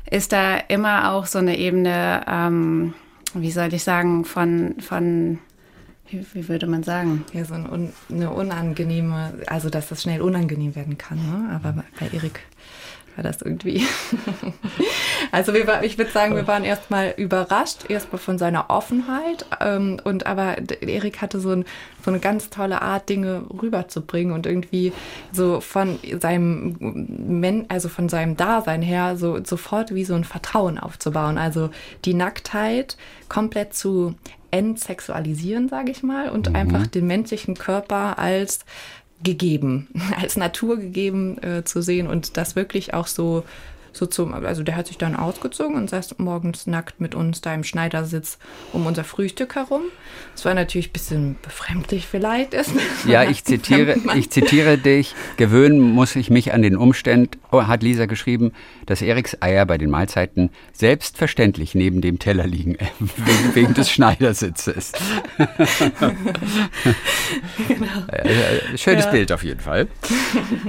[0.10, 2.94] ist da immer auch so eine Ebene, ähm,
[3.34, 5.40] wie soll ich sagen, von, von
[6.10, 7.26] wie würde man sagen?
[7.34, 11.18] Ja, so ein, eine unangenehme, also dass das schnell unangenehm werden kann.
[11.18, 11.50] Ne?
[11.54, 12.42] Aber bei Erik
[13.20, 13.86] war das irgendwie.
[15.34, 19.46] also wir, ich würde sagen, wir waren erstmal überrascht, erstmal von seiner Offenheit.
[19.60, 21.66] Ähm, und aber Erik hatte so, ein,
[22.04, 24.94] so eine ganz tolle Art, Dinge rüberzubringen und irgendwie
[25.34, 30.78] so von seinem Men also von seinem Dasein her so sofort wie so ein Vertrauen
[30.78, 31.38] aufzubauen.
[31.38, 31.72] Also
[32.06, 32.96] die Nacktheit
[33.28, 34.16] komplett zu
[34.52, 36.56] entsexualisieren, sage ich mal, und mhm.
[36.56, 38.62] einfach den menschlichen Körper als
[39.24, 39.88] gegeben,
[40.20, 43.44] als Natur gegeben äh, zu sehen und das wirklich auch so
[44.00, 47.54] so zum, also der hat sich dann ausgezogen und saß morgens nackt mit uns da
[47.54, 48.38] im Schneidersitz
[48.72, 49.82] um unser Frühstück herum.
[50.34, 52.56] Das war natürlich ein bisschen befremdlich vielleicht.
[53.06, 55.16] Ja, ich zitiere, ich zitiere dich.
[55.36, 58.54] Gewöhnen muss ich mich an den Umstand, oh, hat Lisa geschrieben,
[58.86, 64.94] dass Eriks Eier bei den Mahlzeiten selbstverständlich neben dem Teller liegen, wegen, wegen des Schneidersitzes.
[67.68, 68.78] genau.
[68.78, 69.12] Schönes ja.
[69.12, 69.88] Bild auf jeden Fall.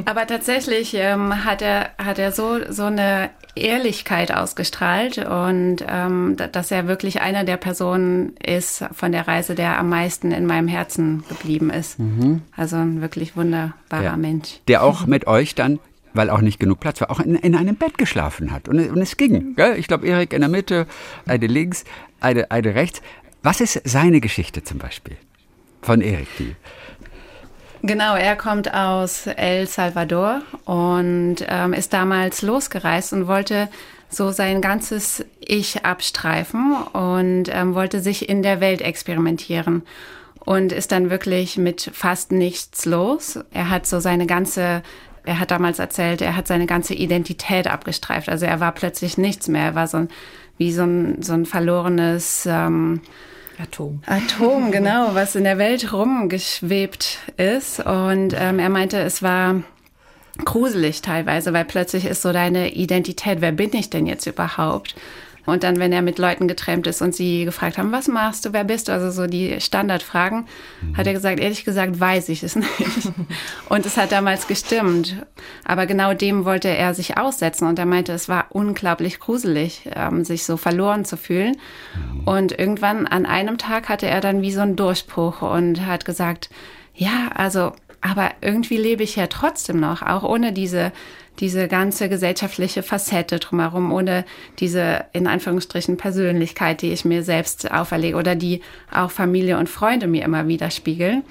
[0.04, 3.19] Aber tatsächlich ähm, hat er, hat er so, so eine
[3.54, 9.78] Ehrlichkeit ausgestrahlt und ähm, dass er wirklich einer der Personen ist von der Reise, der
[9.78, 11.98] am meisten in meinem Herzen geblieben ist.
[11.98, 12.42] Mhm.
[12.56, 14.16] Also ein wirklich wunderbarer ja.
[14.16, 14.60] Mensch.
[14.68, 15.78] Der auch mit euch dann
[16.12, 18.68] weil auch nicht genug Platz war, auch in, in einem Bett geschlafen hat.
[18.68, 19.54] Und, und es ging.
[19.54, 19.78] Gell?
[19.78, 20.86] Ich glaube, Erik in der Mitte,
[21.26, 21.84] eine links,
[22.20, 23.00] eine, eine rechts.
[23.42, 25.16] Was ist seine Geschichte zum Beispiel?
[25.82, 26.56] Von Erik, die.
[27.82, 33.68] Genau, er kommt aus El Salvador und ähm, ist damals losgereist und wollte
[34.10, 39.82] so sein ganzes Ich abstreifen und ähm, wollte sich in der Welt experimentieren
[40.44, 43.38] und ist dann wirklich mit fast nichts los.
[43.52, 44.82] Er hat so seine ganze
[45.24, 48.28] er hat damals erzählt, er hat seine ganze Identität abgestreift.
[48.28, 49.64] Also er war plötzlich nichts mehr.
[49.64, 50.08] Er war so ein,
[50.56, 53.00] wie so ein, so ein verlorenes ähm,
[53.62, 54.02] Atom.
[54.06, 57.80] Atom, genau, was in der Welt rumgeschwebt ist.
[57.80, 59.62] Und ähm, er meinte, es war
[60.44, 64.94] gruselig teilweise, weil plötzlich ist so deine Identität, wer bin ich denn jetzt überhaupt?
[65.46, 68.52] Und dann, wenn er mit Leuten getrennt ist und sie gefragt haben, was machst du,
[68.52, 70.46] wer bist du, also so die Standardfragen,
[70.82, 70.96] mhm.
[70.96, 73.12] hat er gesagt, ehrlich gesagt, weiß ich es nicht.
[73.68, 75.16] und es hat damals gestimmt.
[75.64, 80.24] Aber genau dem wollte er sich aussetzen und er meinte, es war unglaublich gruselig, ähm,
[80.24, 81.56] sich so verloren zu fühlen.
[81.94, 82.20] Mhm.
[82.24, 86.50] Und irgendwann an einem Tag hatte er dann wie so einen Durchbruch und hat gesagt,
[86.94, 90.92] ja, also aber irgendwie lebe ich ja trotzdem noch, auch ohne diese
[91.40, 94.24] diese ganze gesellschaftliche Facette drumherum, ohne
[94.58, 98.60] diese in Anführungsstrichen Persönlichkeit, die ich mir selbst auferlege oder die
[98.92, 101.22] auch Familie und Freunde mir immer wieder spiegeln.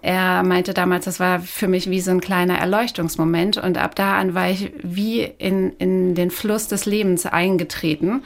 [0.00, 4.16] Er meinte damals, das war für mich wie so ein kleiner Erleuchtungsmoment und ab da
[4.16, 8.22] an war ich wie in, in den Fluss des Lebens eingetreten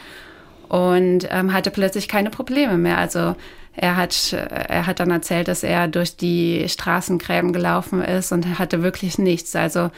[0.69, 2.99] und ähm, hatte plötzlich keine Probleme mehr.
[2.99, 3.37] Also
[3.75, 8.83] er hat, er hat dann erzählt, dass er durch die Straßengräben gelaufen ist und hatte
[8.83, 9.57] wirklich nichts.
[9.57, 9.91] Also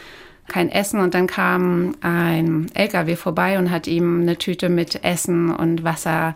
[0.48, 5.54] kein Essen und dann kam ein LKW vorbei und hat ihm eine Tüte mit Essen
[5.54, 6.34] und Wasser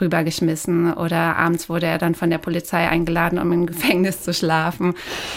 [0.00, 4.94] rübergeschmissen oder abends wurde er dann von der Polizei eingeladen, um im Gefängnis zu schlafen.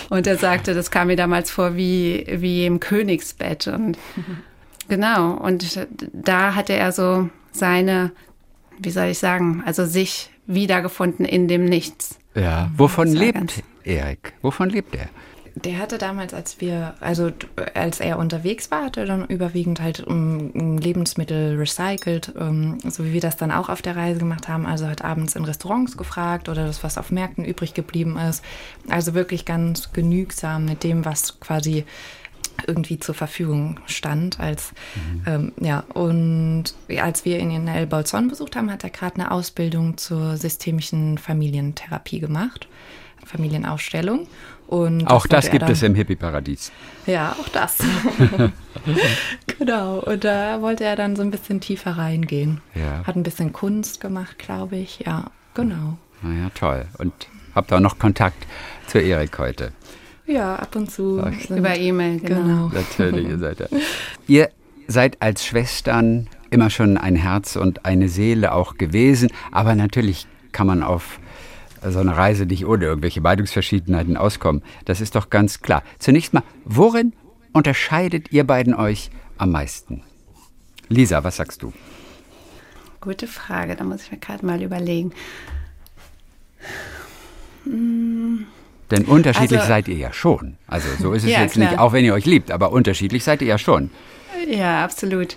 [0.09, 3.67] Und er sagte, das kam mir damals vor wie, wie im Königsbett.
[3.67, 3.97] Und
[4.87, 8.11] genau, und da hatte er so seine,
[8.79, 12.17] wie soll ich sagen, also sich wiedergefunden in dem Nichts.
[12.35, 14.33] Ja, wovon lebt Erik?
[14.41, 15.09] Wovon lebt er?
[15.63, 17.31] Der hatte damals, als wir, also
[17.73, 23.13] als er unterwegs war, hat er dann überwiegend halt um, Lebensmittel recycelt, um, so wie
[23.13, 24.67] wir das dann auch auf der Reise gemacht haben.
[24.67, 28.43] Also hat abends in Restaurants gefragt oder das, was auf Märkten übrig geblieben ist.
[28.87, 31.85] Also wirklich ganz genügsam mit dem, was quasi
[32.65, 34.39] irgendwie zur Verfügung stand.
[34.39, 35.23] Als, mhm.
[35.25, 36.65] ähm, ja, und
[37.01, 41.17] als wir ihn in El Bolson besucht haben, hat er gerade eine Ausbildung zur systemischen
[41.17, 42.67] Familientherapie gemacht,
[43.25, 44.27] Familienaufstellung.
[44.67, 46.71] Und auch das, das gibt dann, es im Hippie-Paradies.
[47.05, 47.77] Ja, auch das.
[49.59, 49.99] genau.
[49.99, 52.59] Und da wollte er dann so ein bisschen tiefer reingehen.
[52.75, 53.05] Ja.
[53.05, 54.99] Hat ein bisschen Kunst gemacht, glaube ich.
[55.05, 55.97] Ja, genau.
[56.21, 56.85] Naja, toll.
[56.97, 57.13] Und
[57.55, 58.45] habt auch noch Kontakt
[58.87, 59.71] zu Erik heute.
[60.27, 61.23] Ja, ab und zu.
[61.49, 62.41] Über E-Mail, genau.
[62.41, 62.67] genau.
[62.73, 63.67] Natürlich, ihr seid ja.
[64.27, 64.49] Ihr
[64.87, 70.67] seid als Schwestern immer schon ein Herz und eine Seele auch gewesen, aber natürlich kann
[70.67, 71.19] man auf
[71.85, 74.63] so eine Reise nicht ohne irgendwelche Meinungsverschiedenheiten auskommen.
[74.85, 75.83] Das ist doch ganz klar.
[75.99, 77.13] Zunächst mal, worin
[77.53, 80.03] unterscheidet ihr beiden euch am meisten?
[80.89, 81.73] Lisa, was sagst du?
[83.01, 85.11] Gute Frage, da muss ich mir gerade mal überlegen.
[87.63, 88.47] Hm.
[88.91, 90.57] Denn unterschiedlich also, seid ihr ja schon.
[90.67, 91.71] Also so ist es ja, jetzt klar.
[91.71, 93.89] nicht, auch wenn ihr euch liebt, aber unterschiedlich seid ihr ja schon.
[94.47, 95.35] Ja, absolut.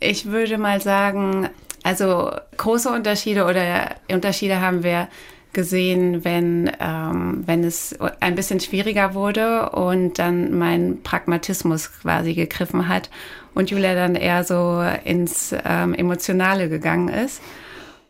[0.00, 1.48] Ich würde mal sagen,
[1.82, 5.08] also große Unterschiede oder Unterschiede haben wir
[5.52, 12.88] gesehen, wenn, ähm, wenn es ein bisschen schwieriger wurde und dann mein Pragmatismus quasi gegriffen
[12.88, 13.08] hat
[13.54, 17.40] und Julia dann eher so ins ähm, Emotionale gegangen ist.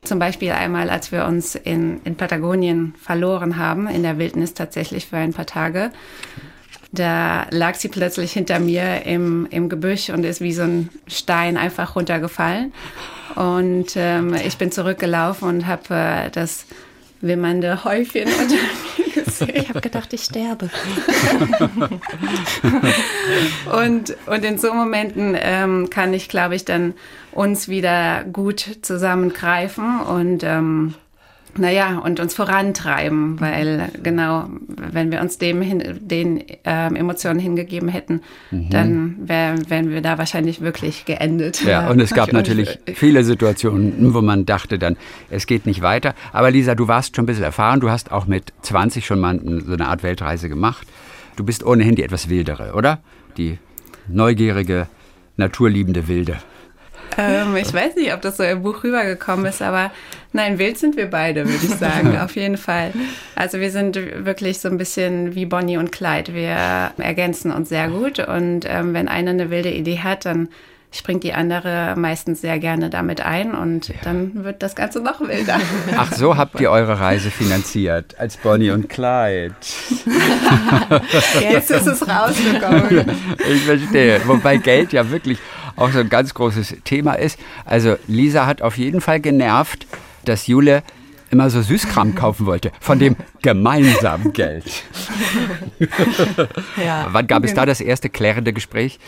[0.07, 5.07] Zum Beispiel einmal, als wir uns in, in Patagonien verloren haben, in der Wildnis tatsächlich
[5.07, 5.91] für ein paar Tage.
[6.93, 11.57] Da lag sie plötzlich hinter mir im, im Gebüsch und ist wie so ein Stein
[11.57, 12.73] einfach runtergefallen.
[13.35, 16.67] Und ähm, ich bin zurückgelaufen und habe äh, das
[17.21, 18.55] wimmernde Häufchen unter
[19.25, 19.51] gesehen.
[19.55, 20.71] Ich habe gedacht, ich sterbe.
[23.73, 26.95] und, und in so Momenten ähm, kann ich, glaube ich, dann
[27.33, 30.95] uns wieder gut zusammengreifen und ähm,
[31.59, 37.89] naja, und uns vorantreiben, weil genau, wenn wir uns dem hin, den ähm, Emotionen hingegeben
[37.89, 38.71] hätten, mhm.
[38.71, 41.63] dann wär, wären wir da wahrscheinlich wirklich geendet.
[41.65, 44.97] Ja, und es gab natürlich viele Situationen, wo man dachte dann,
[45.31, 46.15] es geht nicht weiter.
[46.33, 49.41] Aber Lisa, du warst schon ein bisschen erfahren, du hast auch mit 20 schon mal
[49.65, 50.87] so eine Art Weltreise gemacht.
[51.37, 53.01] Du bist ohnehin die etwas wildere, oder?
[53.37, 53.59] Die
[54.09, 54.89] neugierige,
[55.37, 56.39] naturliebende Wilde.
[57.19, 59.91] Ähm, ich weiß nicht, ob das so im Buch rübergekommen ist, aber
[60.33, 62.93] nein, wild sind wir beide, würde ich sagen, auf jeden Fall.
[63.35, 66.35] Also wir sind wirklich so ein bisschen wie Bonnie und Clyde.
[66.35, 70.49] Wir ergänzen uns sehr gut und ähm, wenn einer eine wilde Idee hat, dann
[70.93, 73.95] springt die andere meistens sehr gerne damit ein und ja.
[74.03, 75.59] dann wird das Ganze noch wilder.
[75.97, 79.55] Ach, so habt ihr eure Reise finanziert, als Bonnie und Clyde.
[81.41, 83.11] Jetzt ist es rausgekommen.
[83.49, 84.21] Ich verstehe.
[84.27, 85.39] Wobei Geld ja wirklich
[85.77, 87.39] auch so ein ganz großes Thema ist.
[87.65, 89.87] Also Lisa hat auf jeden Fall genervt,
[90.25, 90.83] dass Jule
[91.31, 94.65] immer so Süßkram kaufen wollte, von dem gemeinsamen Geld.
[96.83, 97.09] Ja.
[97.11, 98.99] Wann gab es da das erste klärende Gespräch?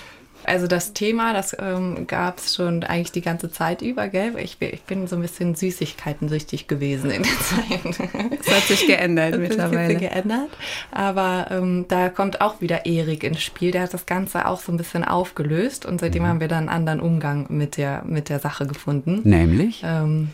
[0.49, 4.35] Also das Thema, das ähm, gab es schon eigentlich die ganze Zeit über, gell?
[4.39, 8.09] Ich, ich bin so ein bisschen Süßigkeiten-süchtig gewesen in der Zeit.
[8.45, 9.95] Das hat sich geändert das mittlerweile.
[9.95, 10.49] Hat sich geändert.
[10.91, 13.71] Aber ähm, da kommt auch wieder Erik ins Spiel.
[13.71, 16.27] Der hat das Ganze auch so ein bisschen aufgelöst und seitdem mhm.
[16.27, 19.21] haben wir dann einen anderen Umgang mit der, mit der Sache gefunden.
[19.25, 19.83] Nämlich?
[19.85, 20.31] Ähm,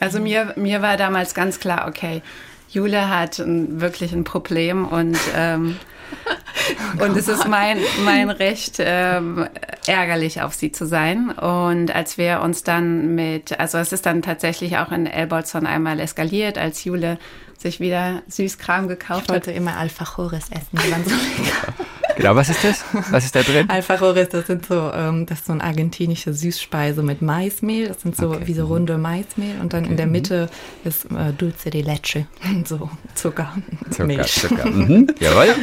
[0.00, 2.22] also mir, mir war damals ganz klar, okay,
[2.70, 5.76] Jule hat ein, wirklich ein Problem und ähm,
[7.00, 9.48] und es ist mein, mein Recht, ähm,
[9.86, 11.30] ärgerlich auf sie zu sein.
[11.30, 16.00] Und als wir uns dann mit, also es ist dann tatsächlich auch in Elbolzon einmal
[16.00, 17.18] eskaliert, als Jule
[17.58, 19.56] sich wieder Süßkram gekauft ich wollte hat.
[19.56, 21.74] immer Alfajores essen, die waren so lecker.
[22.18, 22.84] Genau, was ist das?
[23.12, 23.66] Was ist da drin?
[23.70, 27.86] Alfajores, das sind so, ähm, das ist so eine argentinische Süßspeise mit Maismehl.
[27.86, 28.42] Das sind so okay.
[28.46, 29.92] wie so runde Maismehl und dann okay.
[29.92, 30.50] in der Mitte
[30.84, 32.26] ist äh, Dulce de Leche,
[32.64, 33.54] so Zucker,
[33.90, 34.32] Zucker Milch.
[34.32, 34.68] Zucker.
[34.78, 35.08] Mhm.
[35.18, 35.54] Jawohl,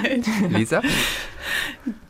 [0.49, 0.81] Lisa.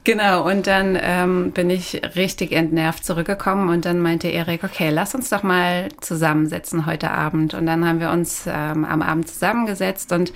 [0.04, 5.14] Genau, und dann ähm, bin ich richtig entnervt zurückgekommen und dann meinte Erik, okay, lass
[5.14, 7.54] uns doch mal zusammensetzen heute Abend.
[7.54, 10.32] Und dann haben wir uns ähm, am Abend zusammengesetzt und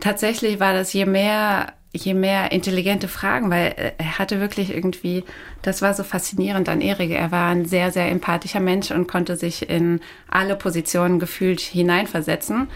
[0.00, 5.24] tatsächlich war das je mehr je mehr intelligente Fragen, weil äh, er hatte wirklich irgendwie,
[5.62, 7.10] das war so faszinierend an Erik.
[7.10, 12.68] Er war ein sehr, sehr empathischer Mensch und konnte sich in alle Positionen gefühlt hineinversetzen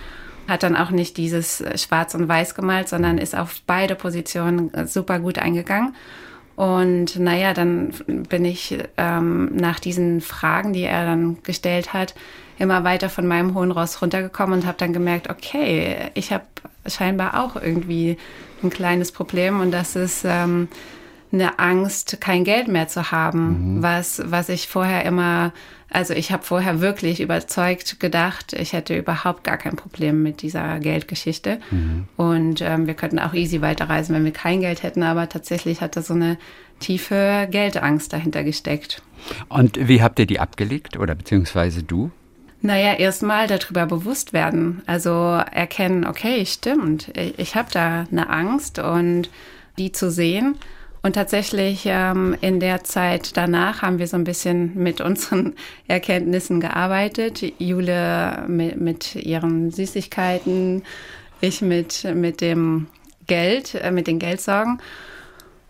[0.49, 4.73] hat dann auch nicht dieses äh, Schwarz und Weiß gemalt, sondern ist auf beide Positionen
[4.75, 5.95] äh, super gut eingegangen.
[6.55, 7.95] Und naja, dann
[8.29, 12.15] bin ich ähm, nach diesen Fragen, die er dann gestellt hat,
[12.59, 16.45] immer weiter von meinem hohen Ross runtergekommen und habe dann gemerkt, okay, ich habe
[16.87, 18.19] scheinbar auch irgendwie
[18.63, 20.69] ein kleines Problem und das ist ähm,
[21.33, 23.83] eine Angst, kein Geld mehr zu haben, mhm.
[23.83, 25.53] was, was ich vorher immer
[25.93, 30.81] also ich habe vorher wirklich überzeugt gedacht, ich hätte überhaupt gar kein Problem mit dieser
[30.81, 31.61] Geldgeschichte.
[31.71, 32.07] Mhm.
[32.17, 35.03] Und ähm, wir könnten auch easy weiterreisen, wenn wir kein Geld hätten.
[35.03, 36.39] Aber tatsächlich hat da so eine
[36.81, 39.03] tiefe Geldangst dahinter gesteckt.
[39.49, 42.11] Und wie habt ihr die abgelegt oder beziehungsweise du?
[42.65, 44.83] Naja, erstmal darüber bewusst werden.
[44.87, 49.31] Also erkennen, okay, stimmt, ich, ich habe da eine Angst und
[49.79, 50.57] die zu sehen
[51.03, 55.55] Und tatsächlich ähm, in der Zeit danach haben wir so ein bisschen mit unseren
[55.89, 57.43] Erkenntnissen gearbeitet.
[57.59, 60.85] Jule mit, mit ihren Süßigkeiten,
[61.41, 62.87] ich mit, mit dem
[63.27, 64.81] Geld, äh, mit den Geldsorgen.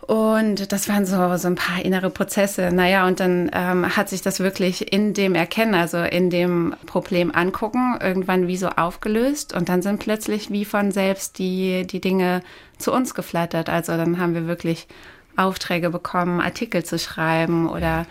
[0.06, 2.70] Und das waren so, so ein paar innere Prozesse.
[2.72, 7.32] Naja, und dann ähm, hat sich das wirklich in dem Erkennen, also in dem Problem
[7.32, 9.54] angucken, irgendwann wie so aufgelöst.
[9.54, 12.42] Und dann sind plötzlich wie von selbst die, die Dinge
[12.78, 13.68] zu uns geflattert.
[13.70, 14.88] Also dann haben wir wirklich
[15.36, 18.06] Aufträge bekommen, Artikel zu schreiben oder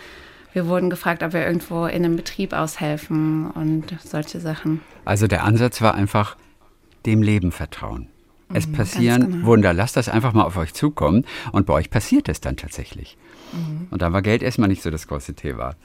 [0.53, 4.81] wir wurden gefragt, ob wir irgendwo in einem Betrieb aushelfen und solche Sachen.
[5.05, 6.35] Also der Ansatz war einfach
[7.05, 8.07] dem Leben vertrauen.
[8.53, 9.45] Es mhm, passieren genau.
[9.47, 9.73] Wunder.
[9.73, 11.25] Lasst das einfach mal auf euch zukommen.
[11.51, 13.17] Und bei euch passiert es dann tatsächlich.
[13.53, 13.87] Mhm.
[13.89, 15.75] Und da war Geld erstmal nicht so das große Thema.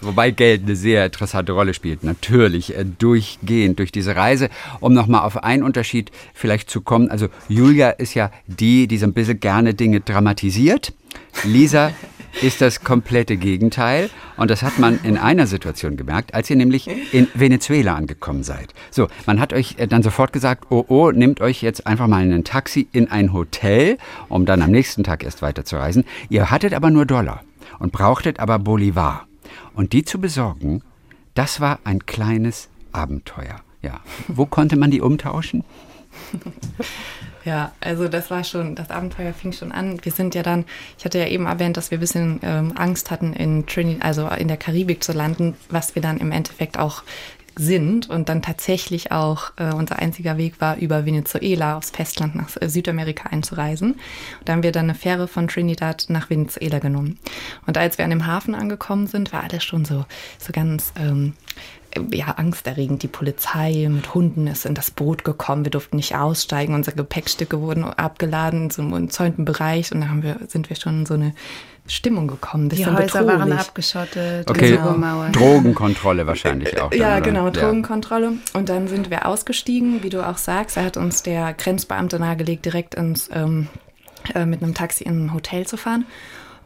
[0.00, 2.04] Wobei Geld eine sehr interessante Rolle spielt.
[2.04, 4.48] Natürlich äh, durchgehend durch diese Reise.
[4.80, 7.10] Um nochmal auf einen Unterschied vielleicht zu kommen.
[7.10, 10.92] Also Julia ist ja die, die so ein bisschen gerne Dinge dramatisiert.
[11.44, 11.92] Lisa
[12.42, 14.10] ist das komplette Gegenteil.
[14.36, 18.74] Und das hat man in einer Situation gemerkt, als ihr nämlich in Venezuela angekommen seid.
[18.90, 22.22] So, man hat euch äh, dann sofort gesagt, oh, oh, nehmt euch jetzt einfach mal
[22.22, 26.04] ein Taxi in ein Hotel, um dann am nächsten Tag erst weiterzureisen.
[26.28, 27.42] Ihr hattet aber nur Dollar
[27.78, 29.26] und brauchtet aber Bolivar.
[29.74, 30.82] Und die zu besorgen,
[31.34, 33.60] das war ein kleines Abenteuer.
[33.82, 34.00] Ja.
[34.28, 35.64] Wo konnte man die umtauschen?
[37.44, 39.98] Ja, also das war schon, das Abenteuer fing schon an.
[40.02, 40.64] Wir sind ja dann,
[40.98, 44.28] ich hatte ja eben erwähnt, dass wir ein bisschen ähm, Angst hatten, in Trinity, also
[44.28, 47.02] in der Karibik zu landen, was wir dann im Endeffekt auch
[47.56, 52.48] sind und dann tatsächlich auch äh, unser einziger Weg war, über Venezuela aufs Festland nach
[52.60, 53.92] äh, Südamerika einzureisen.
[53.92, 57.18] Und da haben wir dann eine Fähre von Trinidad nach Venezuela genommen.
[57.66, 60.04] Und als wir an dem Hafen angekommen sind, war alles schon so,
[60.38, 61.34] so ganz ähm,
[62.12, 63.02] ja, angsterregend.
[63.02, 65.64] Die Polizei mit Hunden ist in das Boot gekommen.
[65.64, 66.74] Wir durften nicht aussteigen.
[66.74, 69.92] Unsere Gepäckstücke wurden abgeladen in so einem umzäunten Bereich.
[69.92, 71.34] Und da haben wir, sind wir schon in so eine
[71.86, 72.70] Stimmung gekommen.
[72.70, 74.48] Die Häuser waren abgeschottet.
[74.48, 74.78] Okay,
[75.32, 76.90] Drogenkontrolle wahrscheinlich auch.
[76.90, 78.32] Dann, ja, genau, Drogenkontrolle.
[78.54, 80.76] Und dann sind wir ausgestiegen, wie du auch sagst.
[80.76, 83.68] Da hat uns der Grenzbeamte nahegelegt, direkt ins, ähm,
[84.34, 86.06] äh, mit einem Taxi in ein Hotel zu fahren.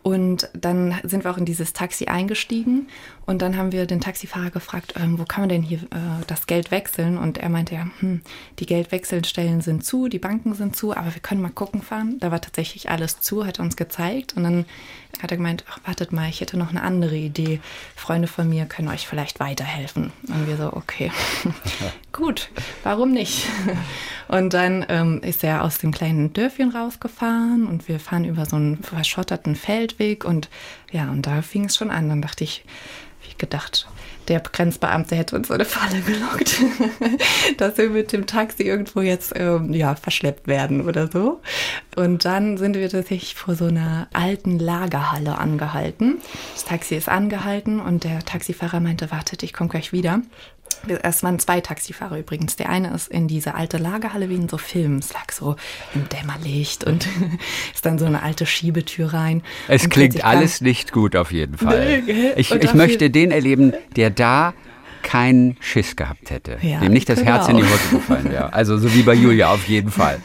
[0.02, 2.86] Und dann sind wir auch in dieses Taxi eingestiegen
[3.28, 6.46] und dann haben wir den Taxifahrer gefragt, ähm, wo kann man denn hier äh, das
[6.46, 7.18] Geld wechseln?
[7.18, 8.22] Und er meinte ja, hm,
[8.58, 12.16] die Geldwechselstellen sind zu, die Banken sind zu, aber wir können mal gucken fahren.
[12.20, 14.64] Da war tatsächlich alles zu, hat er uns gezeigt und dann
[15.22, 17.60] hat er gemeint, ach, wartet mal, ich hätte noch eine andere Idee.
[17.94, 20.10] Freunde von mir können euch vielleicht weiterhelfen.
[20.26, 21.12] Und wir so, okay,
[22.12, 22.48] gut,
[22.82, 23.46] warum nicht?
[24.28, 28.56] Und dann ähm, ist er aus dem kleinen Dörfchen rausgefahren und wir fahren über so
[28.56, 30.50] einen verschotterten Feldweg und
[30.92, 32.10] ja, und da fing es schon an.
[32.10, 32.62] Dann dachte ich,
[33.38, 33.88] gedacht,
[34.28, 36.60] der Grenzbeamte hätte uns so eine Falle gelockt,
[37.56, 41.40] dass wir mit dem Taxi irgendwo jetzt ähm, ja, verschleppt werden oder so.
[41.96, 46.18] Und dann sind wir tatsächlich vor so einer alten Lagerhalle angehalten.
[46.54, 50.20] Das Taxi ist angehalten und der Taxifahrer meinte, wartet, ich komme gleich wieder.
[51.02, 52.56] Es waren zwei Taxifahrer übrigens.
[52.56, 54.98] Der eine ist in diese alte Lagerhalle wie in so Filmen.
[54.98, 55.56] Es lag so
[55.94, 57.06] im Dämmerlicht und
[57.74, 59.42] ist dann so eine alte Schiebetür rein.
[59.68, 62.02] Es klingt alles nicht gut auf jeden Fall.
[62.36, 64.54] ich, ich möchte den erleben, der da
[65.02, 67.50] keinen Schiss gehabt hätte, ja, dem nicht das Herz auch.
[67.50, 68.52] in die Hose gefallen wäre.
[68.58, 70.18] Also so wie bei Julia auf jeden Fall.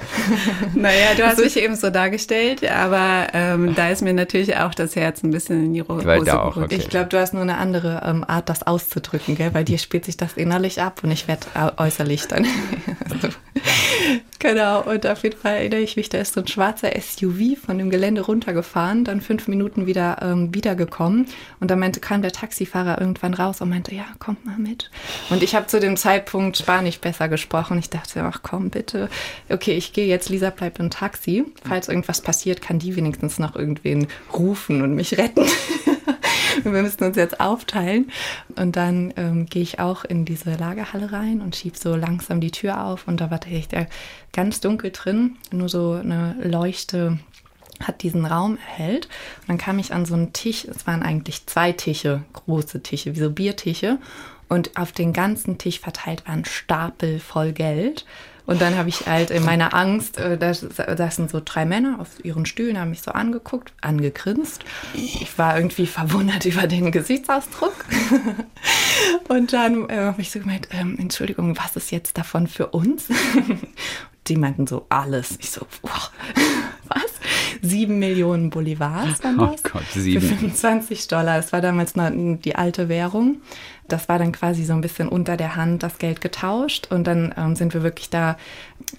[0.73, 4.95] Naja, du hast mich eben so dargestellt, aber ähm, da ist mir natürlich auch das
[4.95, 6.75] Herz ein bisschen in die Hose auch, okay.
[6.75, 9.51] Ich glaube, du hast nur eine andere ähm, Art, das auszudrücken, gell?
[9.51, 11.45] Bei dir spielt sich das innerlich ab und ich werde
[11.77, 12.47] äußerlich dann.
[14.43, 17.79] genau, und auf jeden Fall erinnere ich mich, da ist so ein schwarzer SUV von
[17.79, 21.25] dem Gelände runtergefahren, dann fünf Minuten wieder ähm, wiedergekommen
[21.59, 24.91] und dann meinte, kam der Taxifahrer irgendwann raus und meinte, ja, kommt mal mit.
[25.31, 27.79] Und ich habe zu dem Zeitpunkt Spanisch besser gesprochen.
[27.79, 29.09] Ich dachte, ach komm, bitte.
[29.49, 31.45] Okay, ich gehe jetzt, Lisa bleibt im Taxi.
[31.67, 35.45] Falls irgendwas passiert, kann die wenigstens noch irgendwen rufen und mich retten.
[36.63, 38.11] wir müssen uns jetzt aufteilen.
[38.55, 42.51] Und dann ähm, gehe ich auch in diese Lagerhalle rein und schiebe so langsam die
[42.51, 43.07] Tür auf.
[43.07, 43.87] Und da war tatsächlich
[44.31, 47.19] ganz dunkel drin, nur so eine Leuchte
[47.79, 49.05] hat diesen Raum erhellt.
[49.41, 53.15] Und dann kam ich an so einen Tisch, es waren eigentlich zwei Tische, große Tische,
[53.15, 53.97] wie so Biertische.
[54.49, 58.05] Und auf den ganzen Tisch verteilt war ein Stapel voll Geld.
[58.45, 62.23] Und dann habe ich halt in meiner Angst, äh, da saßen so drei Männer auf
[62.23, 64.63] ihren Stühlen, haben mich so angeguckt, angegrinst.
[64.93, 67.73] Ich war irgendwie verwundert über den Gesichtsausdruck.
[69.29, 73.05] Und dann äh, habe ich so gemeint, ähm, Entschuldigung, was ist jetzt davon für uns?
[74.27, 75.37] Die meinten so, alles.
[75.39, 76.09] Ich so, boah,
[76.87, 77.03] was?
[77.61, 79.61] Sieben Millionen Bolivars waren oh das?
[79.65, 80.21] Oh Gott, sieben.
[80.21, 81.37] Für 25 Dollar.
[81.37, 83.41] Das war damals noch die alte Währung.
[83.93, 87.33] Das war dann quasi so ein bisschen unter der Hand das Geld getauscht und dann
[87.37, 88.37] ähm, sind wir wirklich da.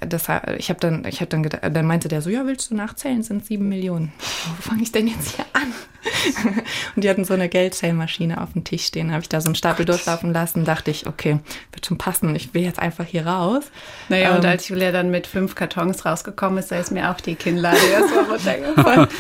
[0.01, 2.77] Das, ich habe dann, ich habe dann, gedacht, dann meinte der so, ja, willst du
[2.77, 3.23] nachzählen?
[3.23, 4.13] Sind sieben Millionen.
[4.57, 5.73] Wo fange ich denn jetzt hier an?
[6.97, 9.11] und die hatten so eine Geldzählmaschine auf dem Tisch stehen.
[9.11, 11.39] Habe ich da so einen Stapel durchlaufen lassen, dachte ich, okay,
[11.73, 12.35] wird schon passen.
[12.37, 13.65] Ich will jetzt einfach hier raus.
[14.09, 17.21] Naja, ähm, und als Julia dann mit fünf Kartons rausgekommen ist, da ist mir auch
[17.21, 19.09] die Kinnlade erstmal runtergefallen.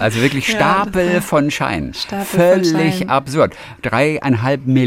[0.00, 1.94] Also wirklich Stapel ja, von Scheinen.
[1.94, 3.08] Stapel Völlig von Schein.
[3.08, 3.54] absurd.
[3.82, 4.85] Dreieinhalb Millionen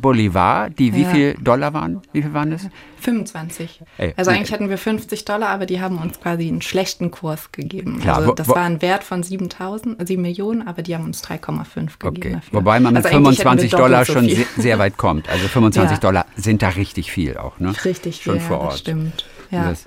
[0.00, 1.10] Bolivar, die wie ja.
[1.10, 2.00] viel Dollar waren?
[2.12, 2.68] Wie viel waren das?
[3.00, 3.82] 25.
[3.98, 7.50] Ey, also eigentlich hatten wir 50 Dollar, aber die haben uns quasi einen schlechten Kurs
[7.52, 8.00] gegeben.
[8.00, 11.04] Klar, also das wo, wo, war ein Wert von 7.000, 7 Millionen, aber die haben
[11.04, 11.98] uns 3,5 gegeben.
[12.00, 12.32] Okay.
[12.32, 12.58] Dafür.
[12.58, 15.28] Wobei man mit also 25 Dollar schon so sehr, weit kommt.
[15.28, 15.98] Also 25 ja.
[15.98, 17.74] Dollar sind da richtig viel auch, ne?
[17.84, 18.72] Richtig viel, schon vor Ort.
[18.72, 19.24] das stimmt.
[19.50, 19.70] Ja.
[19.70, 19.84] Das,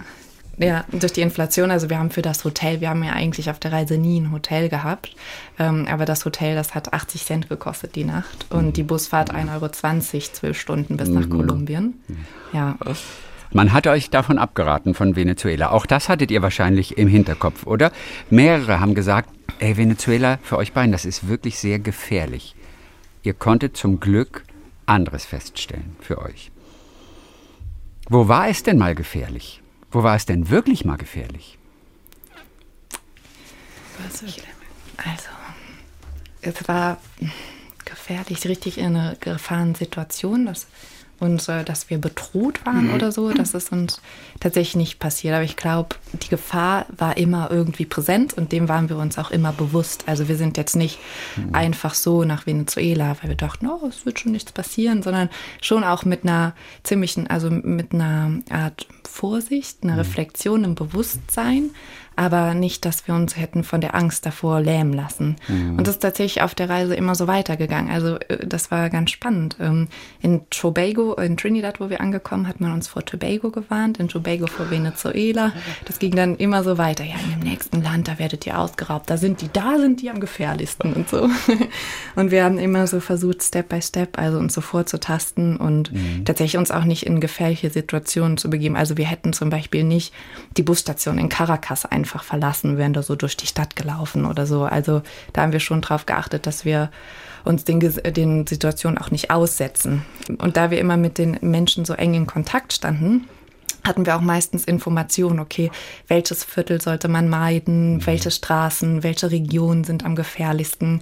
[0.57, 3.59] ja, durch die Inflation, also wir haben für das Hotel, wir haben ja eigentlich auf
[3.59, 5.15] der Reise nie ein Hotel gehabt,
[5.57, 8.73] ähm, aber das Hotel, das hat 80 Cent gekostet die Nacht und mhm.
[8.73, 9.69] die Busfahrt 1,20 Euro,
[10.33, 11.29] zwölf Stunden bis nach mhm.
[11.29, 11.93] Kolumbien.
[12.51, 12.77] Ja.
[13.51, 15.71] Man hat euch davon abgeraten, von Venezuela.
[15.71, 17.91] Auch das hattet ihr wahrscheinlich im Hinterkopf, oder?
[18.29, 19.29] Mehrere haben gesagt,
[19.59, 22.55] ey, Venezuela für euch beiden, das ist wirklich sehr gefährlich.
[23.23, 24.43] Ihr konntet zum Glück
[24.85, 26.51] anderes feststellen für euch.
[28.09, 29.62] Wo war es denn mal gefährlich?
[29.93, 31.59] Wo war es denn wirklich mal gefährlich?
[34.97, 35.29] Also,
[36.41, 36.97] es war
[37.85, 40.47] gefährlich, richtig in einer Gefahrensituation.
[40.47, 40.65] Das
[41.23, 42.93] und äh, dass wir bedroht waren mhm.
[42.93, 43.31] oder so.
[43.31, 44.01] Das ist uns
[44.39, 45.33] tatsächlich nicht passiert.
[45.33, 49.31] Aber ich glaube, die Gefahr war immer irgendwie präsent und dem waren wir uns auch
[49.31, 50.03] immer bewusst.
[50.07, 50.99] Also wir sind jetzt nicht
[51.35, 51.55] mhm.
[51.55, 55.29] einfach so nach Venezuela, weil wir dachten, oh, es wird schon nichts passieren, sondern
[55.61, 56.53] schon auch mit einer
[56.83, 59.99] ziemlichen, also mit einer Art Vorsicht, einer mhm.
[59.99, 61.71] Reflexion, einem Bewusstsein
[62.15, 65.35] aber nicht, dass wir uns hätten von der Angst davor lähmen lassen.
[65.47, 65.77] Mhm.
[65.77, 67.91] Und das ist tatsächlich auf der Reise immer so weitergegangen.
[67.91, 69.57] Also äh, das war ganz spannend.
[69.59, 69.87] Ähm,
[70.21, 74.47] in Tobago, in Trinidad, wo wir angekommen, hat man uns vor Tobago gewarnt, in Tobago
[74.47, 75.53] vor Venezuela.
[75.85, 77.03] Das ging dann immer so weiter.
[77.03, 79.09] Ja, in dem nächsten Land, da werdet ihr ausgeraubt.
[79.09, 81.29] Da sind die, da sind die am gefährlichsten und so.
[82.15, 86.25] Und wir haben immer so versucht, Step by Step, also uns so vorzutasten und mhm.
[86.25, 88.75] tatsächlich uns auch nicht in gefährliche Situationen zu begeben.
[88.75, 90.13] Also wir hätten zum Beispiel nicht
[90.57, 94.45] die Busstation in Caracas ein einfach verlassen, wären da so durch die Stadt gelaufen oder
[94.45, 94.63] so.
[94.63, 95.01] Also
[95.31, 96.91] da haben wir schon drauf geachtet, dass wir
[97.45, 100.03] uns den, den Situationen auch nicht aussetzen.
[100.37, 103.27] Und da wir immer mit den Menschen so eng in Kontakt standen,
[103.83, 105.71] hatten wir auch meistens Informationen, okay,
[106.07, 111.01] welches Viertel sollte man meiden, welche Straßen, welche Regionen sind am gefährlichsten,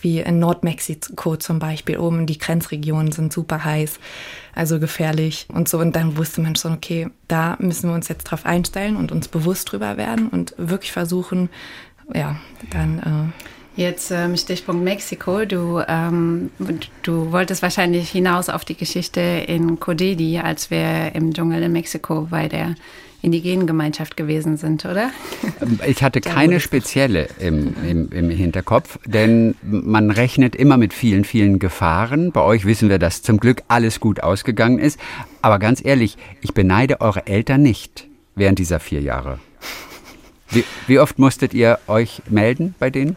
[0.00, 3.98] wie in Nordmexiko zum Beispiel, oben die Grenzregionen sind super heiß,
[4.54, 5.78] also gefährlich und so.
[5.78, 9.28] Und dann wusste man schon, okay, da müssen wir uns jetzt drauf einstellen und uns
[9.28, 11.50] bewusst drüber werden und wirklich versuchen,
[12.14, 12.36] ja,
[12.70, 15.46] dann äh, Jetzt ähm, Stichpunkt Mexiko.
[15.46, 16.50] Du, ähm,
[17.02, 22.28] du wolltest wahrscheinlich hinaus auf die Geschichte in Codedi, als wir im Dschungel in Mexiko
[22.30, 22.74] bei der
[23.22, 25.12] indigenen Gemeinschaft gewesen sind, oder?
[25.86, 31.58] Ich hatte keine spezielle im, im, im, Hinterkopf, denn man rechnet immer mit vielen, vielen
[31.58, 32.32] Gefahren.
[32.32, 35.00] Bei euch wissen wir, dass zum Glück alles gut ausgegangen ist.
[35.40, 39.38] Aber ganz ehrlich, ich beneide eure Eltern nicht während dieser vier Jahre.
[40.50, 43.16] Wie, wie oft musstet ihr euch melden bei denen?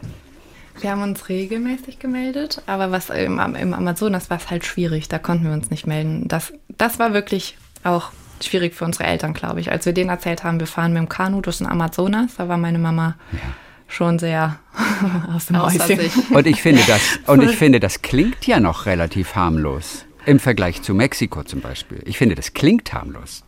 [0.82, 5.20] Wir haben uns regelmäßig gemeldet, aber was im, im Amazonas war es halt schwierig, da
[5.20, 6.28] konnten wir uns nicht melden.
[6.28, 8.12] Das, das war wirklich auch
[8.42, 9.72] schwierig für unsere Eltern, glaube ich.
[9.72, 12.58] Als wir denen erzählt haben, wir fahren mit dem Kanu durch den Amazonas, da war
[12.58, 13.40] meine Mama ja.
[13.88, 14.60] schon sehr
[15.34, 16.00] aus dem Häuschen.
[16.32, 20.06] Und ich finde das, und ich finde, das klingt ja noch relativ harmlos.
[20.26, 22.02] Im Vergleich zu Mexiko zum Beispiel.
[22.06, 23.44] Ich finde, das klingt harmlos.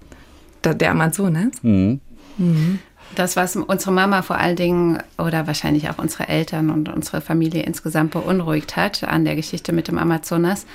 [0.63, 1.63] Der, der Amazonas?
[1.63, 2.01] Mhm.
[2.37, 2.79] Mhm.
[3.13, 7.63] Das, was unsere Mama vor allen Dingen oder wahrscheinlich auch unsere Eltern und unsere Familie
[7.63, 10.65] insgesamt beunruhigt hat an der Geschichte mit dem Amazonas,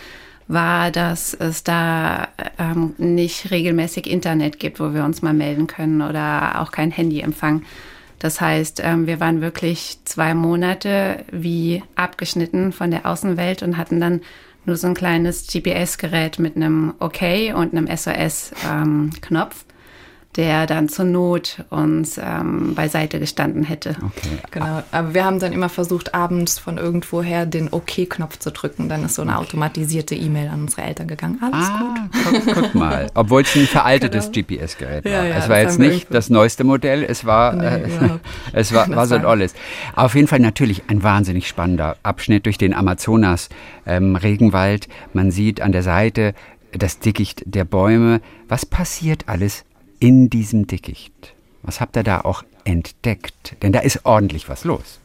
[0.48, 2.28] war, dass es da
[2.58, 7.62] ähm, nicht regelmäßig Internet gibt, wo wir uns mal melden können oder auch kein Handyempfang.
[8.18, 14.00] Das heißt, ähm, wir waren wirklich zwei Monate wie abgeschnitten von der Außenwelt und hatten
[14.00, 14.20] dann
[14.66, 17.22] nur so ein kleines GPS-Gerät mit einem OK
[17.54, 18.54] und einem SOS-Knopf.
[18.66, 19.10] Ähm,
[20.36, 23.96] der dann zur Not uns ähm, beiseite gestanden hätte.
[23.96, 24.38] Okay.
[24.52, 28.88] Genau, aber wir haben dann immer versucht, abends von irgendwoher den OK-Knopf zu drücken.
[28.88, 29.40] Dann ist so eine okay.
[29.40, 31.40] automatisierte E-Mail an unsere Eltern gegangen.
[31.42, 32.44] Alles ah, gut.
[32.44, 34.46] Guck, guck mal, obwohl es ein veraltetes genau.
[34.46, 35.10] GPS-Gerät war.
[35.10, 37.88] Ja, ja, es war jetzt nicht das neueste Modell, es war, nee, äh,
[38.52, 39.54] es war, war so ein olles.
[39.96, 43.48] Auf jeden Fall natürlich ein wahnsinnig spannender Abschnitt durch den Amazonas,
[43.84, 44.86] ähm, Regenwald.
[45.12, 46.34] Man sieht an der Seite
[46.72, 48.20] das Dickicht der Bäume.
[48.48, 49.64] Was passiert alles
[50.01, 51.34] in diesem Dickicht?
[51.62, 53.57] Was habt ihr da auch entdeckt?
[53.62, 54.98] Denn da ist ordentlich was los.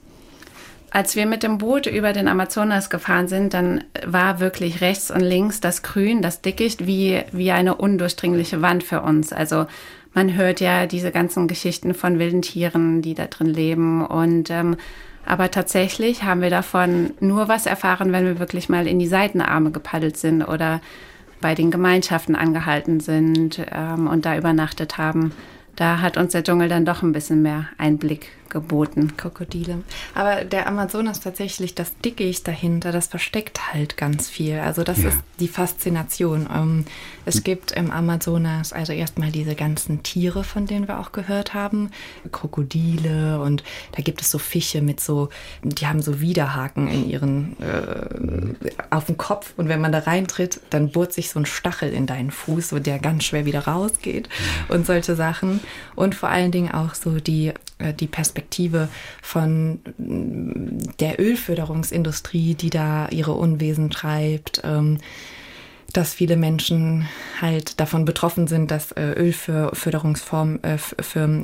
[0.90, 5.20] Als wir mit dem Boot über den Amazonas gefahren sind, dann war wirklich rechts und
[5.20, 9.34] links das Grün, das Dickicht, wie, wie eine undurchdringliche Wand für uns.
[9.34, 9.68] Also
[10.14, 14.06] man hört ja diese ganzen Geschichten von wilden Tieren, die da drin leben.
[14.06, 14.78] Und ähm,
[15.26, 19.72] aber tatsächlich haben wir davon nur was erfahren, wenn wir wirklich mal in die Seitenarme
[19.72, 20.80] gepaddelt sind oder
[21.46, 25.32] bei den Gemeinschaften angehalten sind ähm, und da übernachtet haben.
[25.76, 29.18] Da hat uns der Dschungel dann doch ein bisschen mehr Einblick geboten.
[29.18, 29.84] Krokodile.
[30.14, 34.60] Aber der Amazonas tatsächlich, das Dickicht dahinter, das versteckt halt ganz viel.
[34.60, 35.10] Also das ja.
[35.10, 36.48] ist die Faszination.
[36.56, 36.86] Ähm,
[37.26, 41.92] es gibt im Amazonas also erstmal diese ganzen Tiere, von denen wir auch gehört haben.
[42.32, 45.28] Krokodile und da gibt es so Fische mit so,
[45.62, 49.54] die haben so Widerhaken in ihren, äh, auf dem Kopf.
[49.58, 52.80] Und wenn man da reintritt, dann bohrt sich so ein Stachel in deinen Fuß, so
[52.80, 54.30] der ganz schwer wieder rausgeht
[54.70, 55.60] und solche Sachen.
[55.96, 57.52] Und vor allen Dingen auch so die,
[58.00, 58.90] die Perspektive
[59.22, 64.62] von der Ölförderungsindustrie, die da ihre Unwesen treibt.
[65.96, 67.08] Dass viele Menschen
[67.40, 70.78] halt davon betroffen sind, dass äh, Ölförderungsfirmen äh,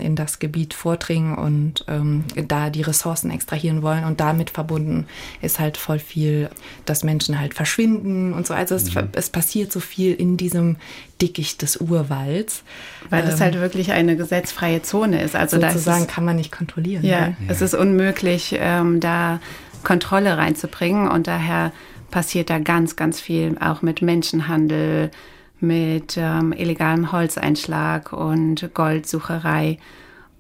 [0.06, 4.04] in das Gebiet vordringen und ähm, da die Ressourcen extrahieren wollen.
[4.04, 5.06] Und damit verbunden
[5.42, 6.50] ist halt voll viel,
[6.84, 8.54] dass Menschen halt verschwinden und so.
[8.54, 9.08] Also es, mhm.
[9.14, 10.76] es passiert so viel in diesem
[11.22, 12.64] Dickicht des Urwalds.
[13.10, 15.34] Weil das halt ähm, halt wirklich eine gesetzfreie Zone ist.
[15.36, 17.06] Also sozusagen kann man nicht kontrollieren.
[17.06, 17.36] Ja, ja.
[17.48, 19.40] es ist unmöglich, ähm, da
[19.84, 21.72] Kontrolle reinzubringen und daher
[22.12, 25.12] passiert da ganz, ganz viel, auch mit Menschenhandel,
[25.60, 29.78] mit ähm, illegalem Holzeinschlag und Goldsucherei.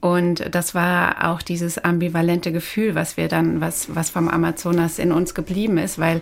[0.01, 5.11] Und das war auch dieses ambivalente Gefühl, was wir dann, was, was vom Amazonas in
[5.11, 6.21] uns geblieben ist, weil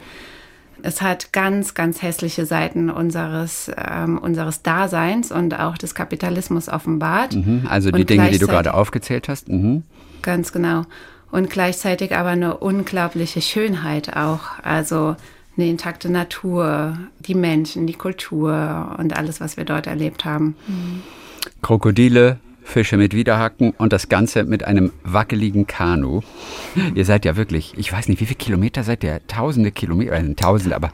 [0.84, 7.36] es hat ganz, ganz hässliche Seiten unseres, ähm, unseres Daseins und auch des Kapitalismus offenbart.
[7.36, 9.50] Mhm, also die Dinge, die du gerade aufgezählt hast.
[9.50, 9.84] Mhm.
[10.22, 10.84] Ganz genau.
[11.32, 14.42] Und gleichzeitig aber eine unglaubliche Schönheit auch.
[14.64, 15.16] Also
[15.60, 20.56] eine intakte Natur, die Menschen, die Kultur und alles, was wir dort erlebt haben.
[21.62, 26.22] Krokodile, Fische mit Widerhaken und das Ganze mit einem wackeligen Kanu.
[26.94, 29.20] Ihr seid ja wirklich, ich weiß nicht, wie viele Kilometer seid ihr?
[29.28, 30.92] Tausende Kilometer, äh, tausende, aber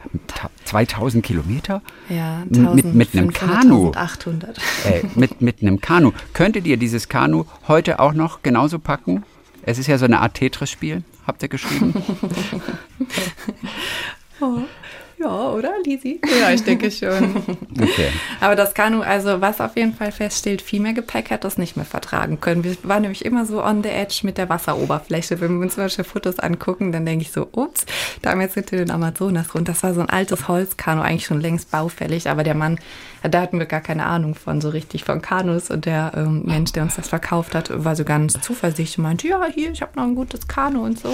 [0.64, 1.82] 2000 Kilometer?
[2.08, 3.92] Ja, 1000, mit, mit einem Kanu.
[3.94, 4.58] 800.
[4.86, 6.12] Äh, mit, mit einem Kanu.
[6.32, 9.22] Könntet ihr dieses Kanu heute auch noch genauso packen?
[9.62, 11.92] Es ist ja so eine Art Tetris-Spiel, habt ihr geschrieben?
[14.40, 14.85] Oh.
[15.18, 16.20] Ja, oder, Lisi?
[16.40, 17.36] Ja, ich denke schon.
[17.78, 18.08] Okay.
[18.40, 21.76] Aber das Kanu, also was auf jeden Fall feststeht, viel mehr Gepäck hat das nicht
[21.76, 22.64] mehr vertragen können.
[22.64, 25.42] Wir waren nämlich immer so on the edge mit der Wasseroberfläche.
[25.42, 27.84] Wenn wir uns zum Beispiel Fotos angucken, dann denke ich so, ups,
[28.22, 29.68] damals sind wir den Amazonas rund.
[29.68, 32.78] Das war so ein altes Holzkanu, eigentlich schon längst baufällig, aber der Mann,
[33.22, 35.70] da hatten wir gar keine Ahnung von, so richtig von Kanus.
[35.70, 39.28] Und der ähm, Mensch, der uns das verkauft hat, war so ganz zuversichtlich und meinte,
[39.28, 41.12] ja, hier, ich habe noch ein gutes Kanu und so.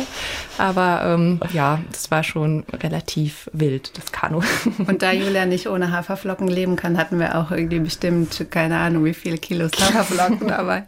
[0.59, 4.43] Aber ähm, ja, das war schon relativ wild das Kanu.
[4.86, 9.05] Und da Julia nicht ohne Haferflocken leben kann, hatten wir auch irgendwie bestimmt, keine Ahnung,
[9.05, 10.84] wie viele Kilos Haferflocken dabei.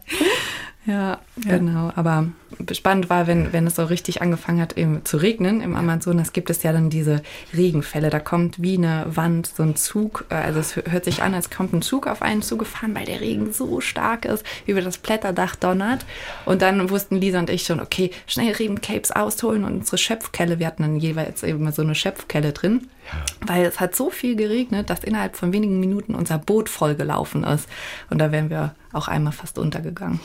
[0.85, 1.91] Ja, ja, genau.
[1.95, 2.27] Aber
[2.71, 6.49] spannend war, wenn, wenn es so richtig angefangen hat eben zu regnen im Amazonas, gibt
[6.51, 7.23] es ja dann diese
[7.55, 8.11] Regenfälle.
[8.11, 11.49] Da kommt wie eine Wand so ein Zug, äh, also es hört sich an, als
[11.49, 15.55] kommt ein Zug auf einen zugefahren, weil der Regen so stark ist, über das Blätterdach
[15.55, 16.05] donnert.
[16.45, 20.67] Und dann wussten Lisa und ich schon, okay, schnell Regencapes ausholen und unsere Schöpfkelle, wir
[20.67, 22.89] hatten dann jeweils eben so eine Schöpfkelle drin.
[23.07, 23.47] Ja.
[23.47, 27.67] Weil es hat so viel geregnet, dass innerhalb von wenigen Minuten unser Boot vollgelaufen ist.
[28.09, 30.19] Und da wären wir auch einmal fast untergegangen.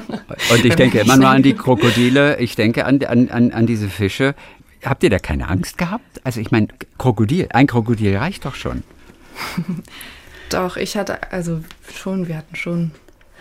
[0.50, 4.34] Und ich denke immer nur an die Krokodile, ich denke an, an, an diese Fische.
[4.84, 6.20] Habt ihr da keine Angst gehabt?
[6.24, 6.68] Also ich meine,
[6.98, 8.82] Krokodil, ein Krokodil reicht doch schon.
[10.50, 11.60] doch, ich hatte, also
[11.92, 12.90] schon, wir hatten schon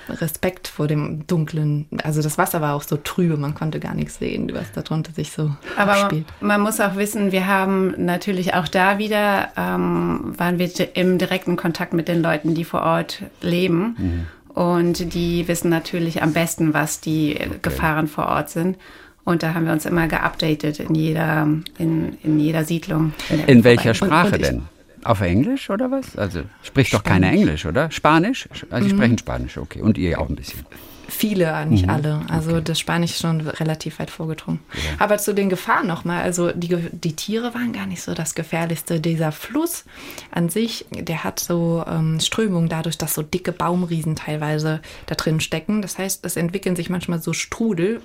[0.10, 4.18] Respekt vor dem dunklen, also das Wasser war auch so trübe, man konnte gar nichts
[4.20, 6.26] sehen, was da drunter sich so Aber abspielt.
[6.42, 11.56] man muss auch wissen, wir haben natürlich auch da wieder, ähm, waren wir im direkten
[11.56, 13.96] Kontakt mit den Leuten, die vor Ort leben.
[13.98, 14.28] Mhm.
[14.54, 17.60] Und die wissen natürlich am besten, was die okay.
[17.62, 18.78] Gefahren vor Ort sind.
[19.24, 21.47] Und da haben wir uns immer geupdatet in jeder,
[21.78, 23.14] in, in jeder Siedlung.
[23.30, 24.62] In, in welcher Sprache und, und denn?
[25.04, 26.16] Auf Englisch oder was?
[26.18, 27.89] Also spricht doch keiner Englisch, oder?
[27.91, 28.47] Spanisch?
[28.70, 28.97] Also sie mhm.
[28.97, 29.82] sprechen Spanisch, okay.
[29.82, 30.60] Und ihr auch ein bisschen.
[31.12, 31.89] Viele, nicht mhm.
[31.89, 32.22] alle.
[32.30, 32.62] Also okay.
[32.64, 34.62] das Spanisch ist schon relativ weit vorgedrungen.
[34.74, 34.80] Ja.
[34.97, 36.24] Aber zu den Gefahren nochmal.
[36.24, 39.01] Also die, die Tiere waren gar nicht so das Gefährlichste.
[39.01, 39.84] Dieser Fluss
[40.32, 45.41] an sich, der hat so ähm, Strömungen dadurch, dass so dicke Baumriesen teilweise da drin
[45.41, 45.82] stecken.
[45.82, 48.01] Das heißt, es entwickeln sich manchmal so Strudel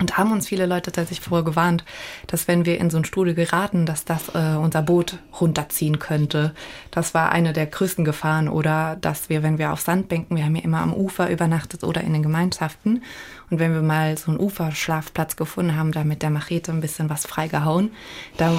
[0.00, 1.84] und haben uns viele Leute tatsächlich vorher gewarnt,
[2.26, 6.54] dass wenn wir in so einen Strudel geraten, dass das äh, unser Boot runterziehen könnte.
[6.90, 8.48] Das war eine der größten Gefahren.
[8.48, 12.00] Oder dass wir, wenn wir auf Sandbänken, wir haben ja immer am Ufer übernachtet oder
[12.00, 13.02] in den Gemeinschaften.
[13.50, 17.10] Und wenn wir mal so einen Uferschlafplatz gefunden haben, da mit der Machete ein bisschen
[17.10, 17.90] was freigehauen,
[18.36, 18.50] da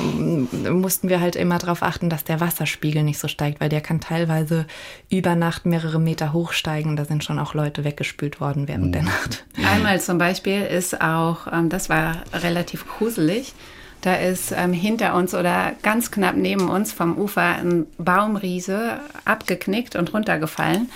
[0.70, 4.02] mussten wir halt immer darauf achten, dass der Wasserspiegel nicht so steigt, weil der kann
[4.02, 4.66] teilweise
[5.10, 6.98] über Nacht mehrere Meter hochsteigen.
[6.98, 8.92] Da sind schon auch Leute weggespült worden während mhm.
[8.92, 9.46] der Nacht.
[9.66, 13.54] Einmal zum Beispiel ist auch, ähm, das war relativ gruselig,
[14.02, 19.96] da ist ähm, hinter uns oder ganz knapp neben uns vom Ufer ein Baumriese abgeknickt
[19.96, 20.90] und runtergefallen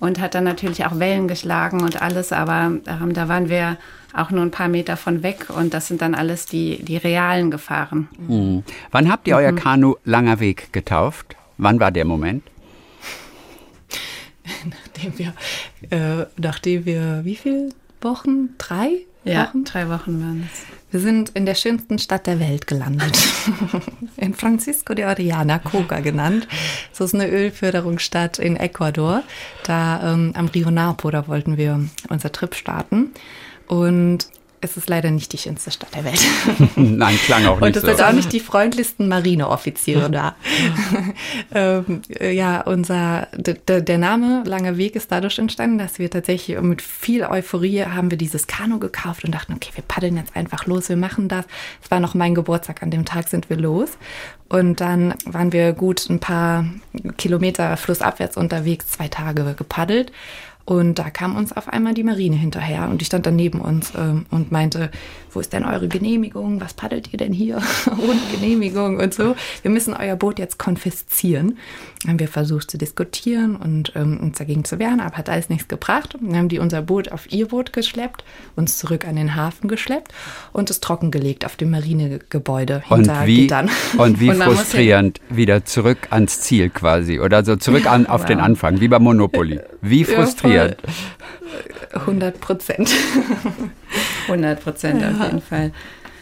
[0.00, 3.76] und hat dann natürlich auch Wellen geschlagen und alles, aber ähm, da waren wir
[4.14, 7.50] auch nur ein paar Meter von weg und das sind dann alles die, die realen
[7.50, 8.08] Gefahren.
[8.18, 8.62] Mhm.
[8.90, 9.56] Wann habt ihr euer mhm.
[9.56, 11.36] Kanu Langer Weg getauft?
[11.56, 12.42] Wann war der Moment?
[14.64, 15.34] nachdem wir,
[15.90, 17.70] äh, nachdem wir, wie viele
[18.00, 18.50] Wochen?
[18.58, 19.04] Drei?
[19.28, 19.64] Ja, Wochen?
[19.64, 20.78] drei Wochen waren es.
[20.90, 23.18] Wir sind in der schönsten Stadt der Welt gelandet.
[24.16, 26.48] in Francisco de Oriana, Coca genannt.
[26.90, 29.22] Das ist eine Ölförderungsstadt in Ecuador.
[29.64, 33.10] Da ähm, am Rio Napo, da wollten wir unser Trip starten.
[33.66, 34.28] Und
[34.60, 36.20] es ist leider nicht die schönste Stadt der Welt.
[36.76, 37.88] Nein, klang auch nicht Und es so.
[37.88, 40.36] sind auch nicht die freundlichsten Marineoffiziere da.
[41.54, 47.24] ähm, ja, unser, der Name Langer Weg ist dadurch entstanden, dass wir tatsächlich mit viel
[47.24, 50.96] Euphorie haben wir dieses Kanu gekauft und dachten, okay, wir paddeln jetzt einfach los, wir
[50.96, 51.44] machen das.
[51.82, 53.90] Es war noch mein Geburtstag, an dem Tag sind wir los.
[54.48, 56.64] Und dann waren wir gut ein paar
[57.18, 60.10] Kilometer flussabwärts unterwegs, zwei Tage gepaddelt.
[60.68, 63.94] Und da kam uns auf einmal die Marine hinterher und die stand dann neben uns
[63.96, 64.90] ähm, und meinte,
[65.32, 66.60] wo ist denn eure Genehmigung?
[66.60, 67.56] Was paddelt ihr denn hier
[67.86, 69.34] ohne Genehmigung und so?
[69.62, 71.56] Wir müssen euer Boot jetzt konfiszieren.
[72.02, 75.48] Dann haben wir versucht zu diskutieren und ähm, uns dagegen zu wehren, aber hat alles
[75.48, 76.18] nichts gebracht.
[76.20, 78.22] Dann haben die unser Boot auf ihr Boot geschleppt,
[78.54, 80.12] uns zurück an den Hafen geschleppt
[80.52, 83.70] und es trockengelegt auf dem Marinegebäude hinter und wie, Gittern.
[83.96, 88.28] Und wie und frustrierend wieder zurück ans Ziel quasi oder so zurück an, auf wow.
[88.28, 89.60] den Anfang, wie bei Monopoly.
[89.80, 90.57] Wie frustrierend.
[90.57, 90.57] Ja,
[91.92, 92.90] 100 Prozent.
[94.24, 95.10] 100 Prozent ja.
[95.10, 95.72] auf jeden Fall.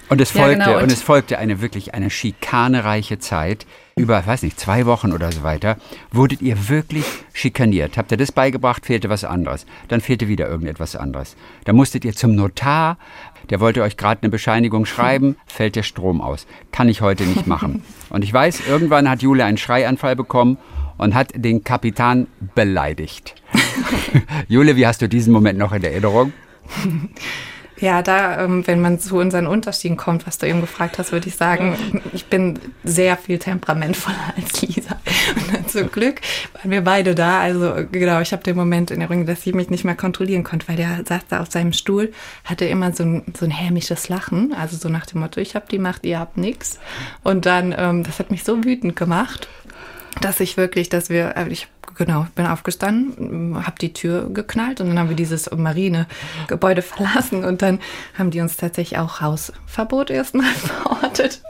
[0.08, 0.76] Und es folgte, ja, genau.
[0.76, 3.66] und, und, es folgte eine wirklich eine schikanereiche Zeit.
[3.96, 5.78] Über, weiß nicht, zwei Wochen oder so weiter,
[6.12, 7.96] wurdet ihr wirklich schikaniert.
[7.96, 9.66] Habt ihr das beigebracht, fehlte was anderes.
[9.88, 11.34] Dann fehlte wieder irgendetwas anderes.
[11.64, 12.98] Da musstet ihr zum Notar,
[13.50, 16.46] der wollte euch gerade eine Bescheinigung schreiben, fällt der Strom aus.
[16.72, 17.82] Kann ich heute nicht machen.
[18.10, 20.58] Und ich weiß, irgendwann hat Jule einen Schreianfall bekommen
[20.98, 23.34] und hat den Kapitän beleidigt.
[24.48, 26.32] Jule, wie hast du diesen Moment noch in Erinnerung?
[27.78, 31.28] Ja, da, ähm, wenn man zu unseren Unterschieden kommt, was du eben gefragt hast, würde
[31.28, 31.76] ich sagen,
[32.14, 34.98] ich bin sehr viel temperamentvoller als Lisa.
[35.34, 36.22] Und dann zum Glück
[36.54, 37.40] waren wir beide da.
[37.40, 40.68] Also genau, ich habe den Moment in Erinnerung, dass ich mich nicht mehr kontrollieren konnte,
[40.68, 42.12] weil der saß da auf seinem Stuhl,
[42.44, 45.66] hatte immer so ein, so ein hämisches Lachen, also so nach dem Motto, ich habe
[45.70, 46.80] die Macht, ihr habt nichts.
[47.24, 49.48] Und dann, ähm, das hat mich so wütend gemacht
[50.20, 54.88] dass ich wirklich, dass wir, äh, ich genau, bin aufgestanden, habe die Tür geknallt und
[54.88, 57.80] dann haben wir dieses Marinegebäude verlassen und dann
[58.16, 61.42] haben die uns tatsächlich auch Hausverbot erstmal verortet.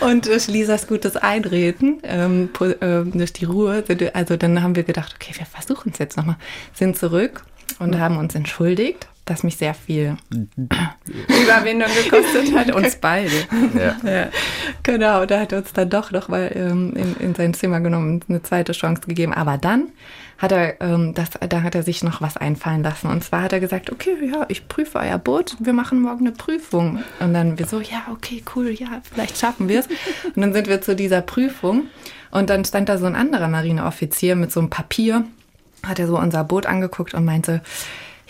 [0.00, 5.16] Und durch Lisas gutes Einreden, ähm, äh, durch die Ruhe, also dann haben wir gedacht,
[5.16, 6.36] okay, wir versuchen es jetzt nochmal,
[6.72, 7.42] sind zurück
[7.78, 13.32] und haben uns entschuldigt das mich sehr viel Überwindung gekostet hat, uns beide.
[13.74, 13.96] Ja.
[14.10, 14.28] ja.
[14.82, 18.20] Genau, da hat er uns dann doch noch mal ähm, in, in sein Zimmer genommen,
[18.28, 19.32] eine zweite Chance gegeben.
[19.32, 19.88] Aber dann
[20.38, 23.08] hat er, ähm, das, da hat er sich noch was einfallen lassen.
[23.08, 26.32] Und zwar hat er gesagt, okay, ja, ich prüfe euer Boot, wir machen morgen eine
[26.32, 27.02] Prüfung.
[27.18, 29.86] Und dann wir so, ja, okay, cool, ja, vielleicht schaffen wir es.
[30.34, 31.88] Und dann sind wir zu dieser Prüfung
[32.30, 35.24] und dann stand da so ein anderer Marineoffizier mit so einem Papier,
[35.84, 37.62] hat er so unser Boot angeguckt und meinte,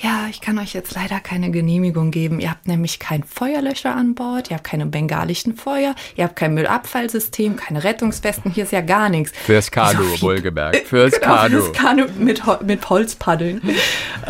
[0.01, 2.39] ja, ich kann euch jetzt leider keine Genehmigung geben.
[2.39, 6.55] Ihr habt nämlich kein Feuerlöscher an Bord, ihr habt keine bengalischen Feuer, ihr habt kein
[6.55, 9.37] Müllabfallsystem, keine Rettungswesten, hier ist ja gar nichts.
[9.37, 10.77] Fürs Kanu, so wohlgemerkt.
[10.87, 11.61] Fürs genau, Kanu.
[11.61, 13.61] Fürs Kanu mit, mit Holzpaddeln.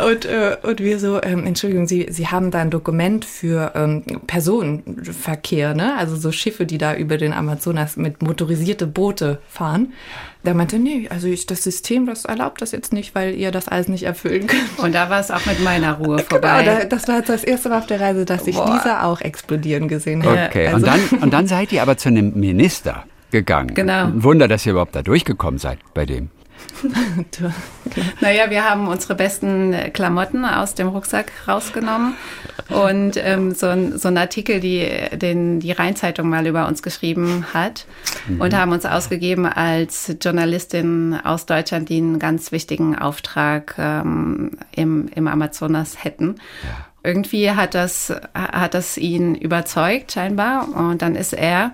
[0.03, 4.03] und, äh, und wir so, ähm, Entschuldigung, Sie, Sie haben da ein Dokument für ähm,
[4.25, 5.95] Personenverkehr, ne?
[5.97, 9.93] Also so Schiffe, die da über den Amazonas mit motorisierte Boote fahren.
[10.45, 13.67] Der meinte, nee, also ich, das System, das erlaubt das jetzt nicht, weil ihr das
[13.67, 14.79] alles nicht erfüllen könnt.
[14.79, 16.63] Und da war es auch mit meiner Ruhe genau, vorbei.
[16.63, 18.73] Genau, das war das erste Mal auf der Reise, dass ich Boah.
[18.73, 20.47] Lisa auch explodieren gesehen habe.
[20.47, 20.77] Okay, also.
[20.77, 23.73] und, dann, und dann seid ihr aber zu einem Minister gegangen.
[23.75, 24.05] Genau.
[24.05, 26.29] Ein Wunder, dass ihr überhaupt da durchgekommen seid bei dem.
[28.21, 32.13] naja, wir haben unsere besten Klamotten aus dem Rucksack rausgenommen
[32.69, 37.47] und ähm, so, ein, so ein Artikel, die den die Rheinzeitung mal über uns geschrieben
[37.53, 37.85] hat
[38.27, 38.41] mhm.
[38.41, 45.09] und haben uns ausgegeben als Journalistin aus Deutschland, die einen ganz wichtigen Auftrag ähm, im,
[45.13, 46.35] im Amazonas hätten.
[46.63, 46.85] Ja.
[47.01, 50.67] Irgendwie hat das, hat das ihn überzeugt, scheinbar.
[50.75, 51.71] Und dann ist er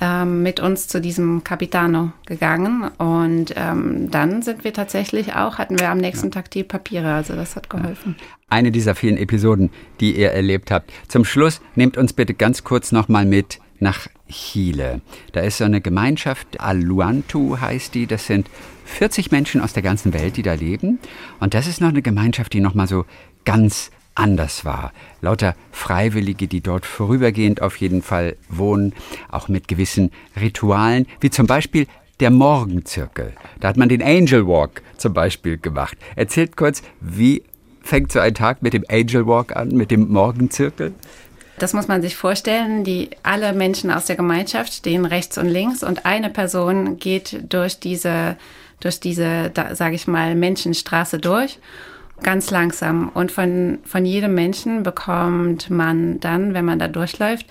[0.00, 2.90] ähm, mit uns zu diesem Capitano gegangen.
[2.98, 7.12] Und ähm, dann sind wir tatsächlich auch, hatten wir am nächsten Tag die Papiere.
[7.14, 8.16] Also das hat geholfen.
[8.48, 9.70] Eine dieser vielen Episoden,
[10.00, 10.92] die ihr erlebt habt.
[11.08, 15.00] Zum Schluss nehmt uns bitte ganz kurz nochmal mit nach Chile.
[15.32, 18.06] Da ist so eine Gemeinschaft, Aluantu heißt die.
[18.06, 18.48] Das sind
[18.84, 20.98] 40 Menschen aus der ganzen Welt, die da leben.
[21.40, 23.04] Und das ist noch eine Gemeinschaft, die nochmal so
[23.44, 24.92] ganz anders war.
[25.20, 28.92] Lauter Freiwillige, die dort vorübergehend auf jeden Fall wohnen,
[29.30, 31.86] auch mit gewissen Ritualen, wie zum Beispiel
[32.20, 33.32] der Morgenzirkel.
[33.60, 35.96] Da hat man den Angel Walk zum Beispiel gemacht.
[36.16, 37.42] Erzählt kurz, wie
[37.82, 40.94] fängt so ein Tag mit dem Angel Walk an, mit dem Morgenzirkel?
[41.58, 42.84] Das muss man sich vorstellen.
[42.84, 47.80] Die alle Menschen aus der Gemeinschaft stehen rechts und links und eine Person geht durch
[47.80, 48.36] diese
[48.80, 51.58] durch diese, sage ich mal, Menschenstraße durch
[52.22, 53.08] ganz langsam.
[53.10, 57.46] Und von, von jedem Menschen bekommt man dann, wenn man da durchläuft,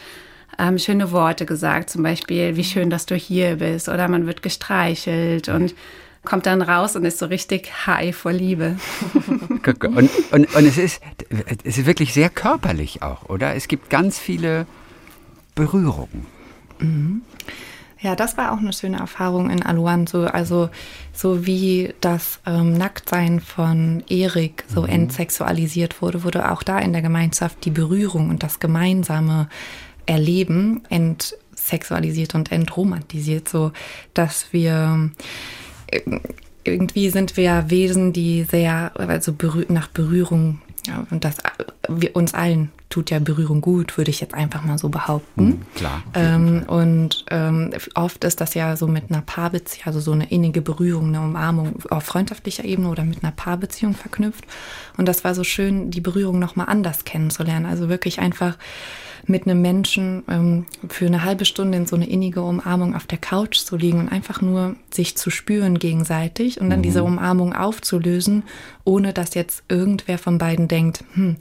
[0.60, 1.90] ähm, schöne Worte gesagt.
[1.90, 3.90] Zum Beispiel, wie schön, dass du hier bist.
[3.90, 5.76] Oder man wird gestreichelt und
[6.24, 8.76] kommt dann raus und ist so richtig high vor Liebe.
[9.66, 11.02] und, und, und es, ist,
[11.64, 13.56] es ist wirklich sehr körperlich auch, oder?
[13.56, 14.66] Es gibt ganz viele
[15.56, 16.26] Berührungen.
[16.80, 17.22] Mhm.
[18.00, 20.70] Ja, das war auch eine schöne Erfahrung in Aluan, so, also
[21.14, 24.90] so wie das ähm, Nacktsein von Erik so mhm.
[24.90, 29.50] entsexualisiert wurde, wurde auch da in der Gemeinschaft die Berührung und das gemeinsame
[30.06, 33.72] Erleben entsexualisiert und entromantisiert, so
[34.14, 35.10] dass wir
[35.88, 36.02] äh,
[36.64, 41.38] irgendwie sind wir Wesen, die sehr also berühr nach Berührung ja, und das
[41.90, 45.46] wir, uns allen tut ja Berührung gut, würde ich jetzt einfach mal so behaupten.
[45.46, 46.04] Mhm, klar.
[46.14, 50.62] Ähm, und ähm, oft ist das ja so mit einer Paarbeziehung, also so eine innige
[50.62, 54.46] Berührung, eine Umarmung auf freundschaftlicher Ebene oder mit einer Paarbeziehung verknüpft.
[54.98, 57.66] Und das war so schön, die Berührung nochmal anders kennenzulernen.
[57.66, 58.58] Also wirklich einfach
[59.26, 63.18] mit einem Menschen ähm, für eine halbe Stunde in so eine innige Umarmung auf der
[63.18, 66.84] Couch zu liegen und einfach nur sich zu spüren gegenseitig und dann mhm.
[66.84, 68.44] diese Umarmung aufzulösen,
[68.84, 71.38] ohne dass jetzt irgendwer von beiden denkt, hm,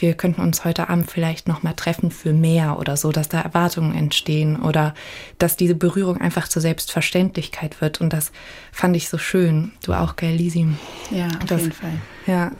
[0.00, 3.40] wir könnten uns heute Abend vielleicht noch mal treffen für mehr oder so, dass da
[3.40, 4.94] Erwartungen entstehen oder
[5.38, 8.00] dass diese Berührung einfach zur Selbstverständlichkeit wird.
[8.00, 8.32] Und das
[8.72, 9.72] fand ich so schön.
[9.84, 10.66] Du auch, gell, Lisi?
[11.10, 11.92] Ja, auf das, jeden Fall.
[12.26, 12.52] Ja,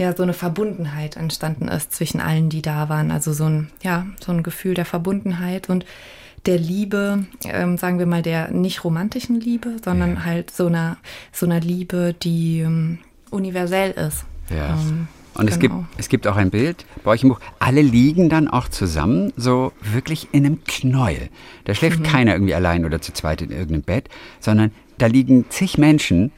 [0.00, 3.10] ja, so eine Verbundenheit entstanden ist zwischen allen, die da waren.
[3.10, 5.84] Also so ein, ja, so ein Gefühl der Verbundenheit und
[6.46, 10.24] der Liebe, ähm, sagen wir mal, der nicht romantischen Liebe, sondern ja.
[10.24, 10.96] halt so einer,
[11.32, 12.98] so einer Liebe, die ähm,
[13.30, 14.24] universell ist.
[14.48, 14.70] Ja.
[14.70, 15.52] Ähm, und genau.
[15.52, 17.40] es, gibt, es gibt auch ein Bild bei euch im Buch.
[17.58, 21.28] Alle liegen dann auch zusammen, so wirklich in einem Knäuel.
[21.64, 22.04] Da schläft mhm.
[22.04, 24.08] keiner irgendwie allein oder zu zweit in irgendeinem Bett,
[24.40, 26.32] sondern da liegen zig Menschen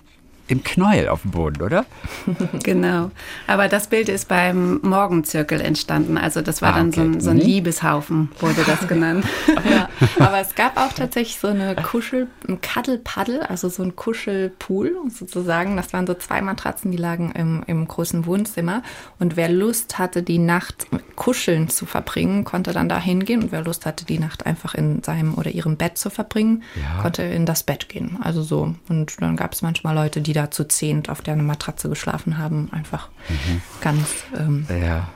[0.53, 1.87] im Knäuel auf dem Boden, oder?
[2.63, 3.11] genau.
[3.47, 6.19] Aber das Bild ist beim Morgenzirkel entstanden.
[6.19, 7.43] Also das war ah, dann so ein, so ein, mhm.
[7.43, 9.25] Liebeshaufen, wurde das genannt.
[9.71, 9.89] ja,
[10.19, 15.77] aber es gab auch tatsächlich so eine Kuschel, ein Kaddelpaddel, also so ein Kuschelpool sozusagen.
[15.77, 18.83] Das waren so zwei Matratzen, die lagen im, im großen Wohnzimmer.
[19.19, 20.87] Und wer Lust hatte, die Nacht
[21.17, 23.43] kuscheln zu verbringen, konnte dann da hingehen.
[23.43, 27.01] Und wer Lust hatte, die Nacht einfach in seinem oder ihrem Bett zu verbringen, ja.
[27.01, 28.19] konnte in das Bett gehen.
[28.21, 28.75] Also so.
[28.91, 32.39] Und dann gab es manchmal Leute, die da da zu zehnt auf der Matratze geschlafen
[32.39, 32.69] haben.
[32.73, 33.63] Einfach mhm.
[33.81, 34.25] ganz.
[34.39, 35.09] Ähm ja.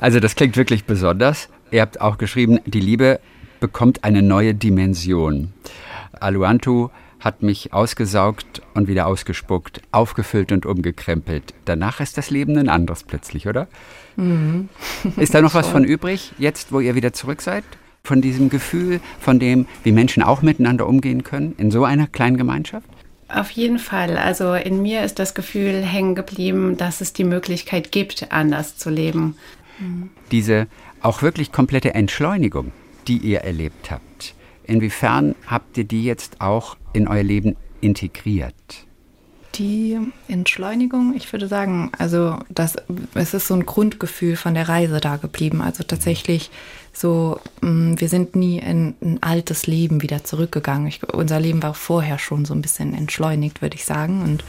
[0.00, 1.48] Also das klingt wirklich besonders.
[1.70, 3.20] Ihr habt auch geschrieben, die Liebe
[3.58, 5.52] bekommt eine neue Dimension.
[6.20, 11.54] Aluantu hat mich ausgesaugt und wieder ausgespuckt, aufgefüllt und umgekrempelt.
[11.64, 13.66] Danach ist das Leben ein anderes plötzlich, oder?
[14.16, 14.68] Mhm.
[15.16, 17.64] Ist da noch was von übrig, jetzt wo ihr wieder zurück seid?
[18.04, 22.36] Von diesem Gefühl, von dem, wie Menschen auch miteinander umgehen können in so einer kleinen
[22.36, 22.88] Gemeinschaft?
[23.28, 24.16] Auf jeden Fall.
[24.16, 28.88] Also in mir ist das Gefühl hängen geblieben, dass es die Möglichkeit gibt, anders zu
[28.88, 29.36] leben.
[30.30, 30.68] Diese
[31.00, 32.72] auch wirklich komplette Entschleunigung,
[33.08, 38.54] die ihr erlebt habt, inwiefern habt ihr die jetzt auch in euer Leben integriert?
[39.56, 39.98] Die
[40.28, 42.76] Entschleunigung, ich würde sagen, also das,
[43.14, 45.62] es ist so ein Grundgefühl von der Reise da geblieben.
[45.62, 46.50] Also tatsächlich
[46.96, 50.86] so, mm, wir sind nie in ein altes Leben wieder zurückgegangen.
[50.86, 54.22] Ich, unser Leben war vorher schon so ein bisschen entschleunigt, würde ich sagen.
[54.22, 54.44] Und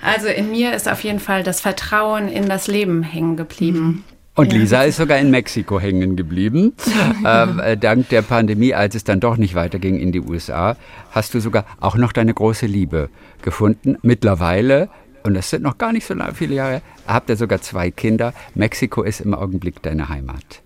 [0.00, 3.80] also in mir ist auf jeden Fall das Vertrauen in das Leben hängen geblieben.
[3.80, 4.04] Mhm.
[4.36, 6.72] Und Lisa ist sogar in Mexiko hängen geblieben.
[7.26, 10.76] ähm, äh, dank der Pandemie, als es dann doch nicht weiterging in die USA,
[11.10, 13.10] hast du sogar auch noch deine große Liebe
[13.42, 13.98] gefunden.
[14.00, 14.88] Mittlerweile
[15.22, 18.32] und das sind noch gar nicht so viele Jahre, habt ihr sogar zwei Kinder.
[18.54, 20.62] Mexiko ist im Augenblick deine Heimat.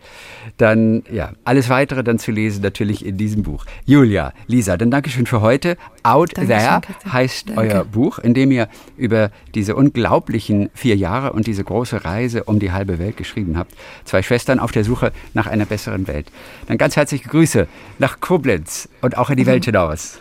[0.58, 3.64] Dann, ja, alles weitere dann zu lesen natürlich in diesem Buch.
[3.86, 5.76] Julia, Lisa, dann Dankeschön für heute.
[6.02, 7.12] Out Dankeschön, There Katja.
[7.12, 7.60] heißt Danke.
[7.60, 12.58] euer Buch, in dem ihr über diese unglaublichen vier Jahre und diese große Reise um
[12.58, 13.72] die halbe Welt geschrieben habt.
[14.04, 16.30] Zwei Schwestern auf der Suche nach einer besseren Welt.
[16.66, 17.66] Dann ganz herzliche Grüße
[17.98, 20.18] nach Koblenz und auch in die Welt hinaus.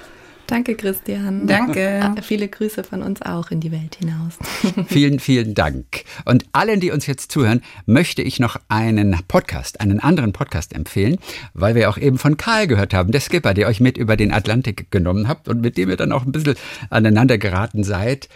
[0.47, 1.47] Danke, Christian.
[1.47, 2.01] Danke.
[2.03, 4.33] Ah, Viele Grüße von uns auch in die Welt hinaus.
[4.87, 6.03] Vielen, vielen Dank.
[6.25, 11.17] Und allen, die uns jetzt zuhören, möchte ich noch einen Podcast, einen anderen Podcast empfehlen,
[11.53, 14.33] weil wir auch eben von Karl gehört haben, der Skipper, der euch mit über den
[14.33, 16.55] Atlantik genommen habt und mit dem ihr dann auch ein bisschen
[16.89, 18.27] aneinander geraten seid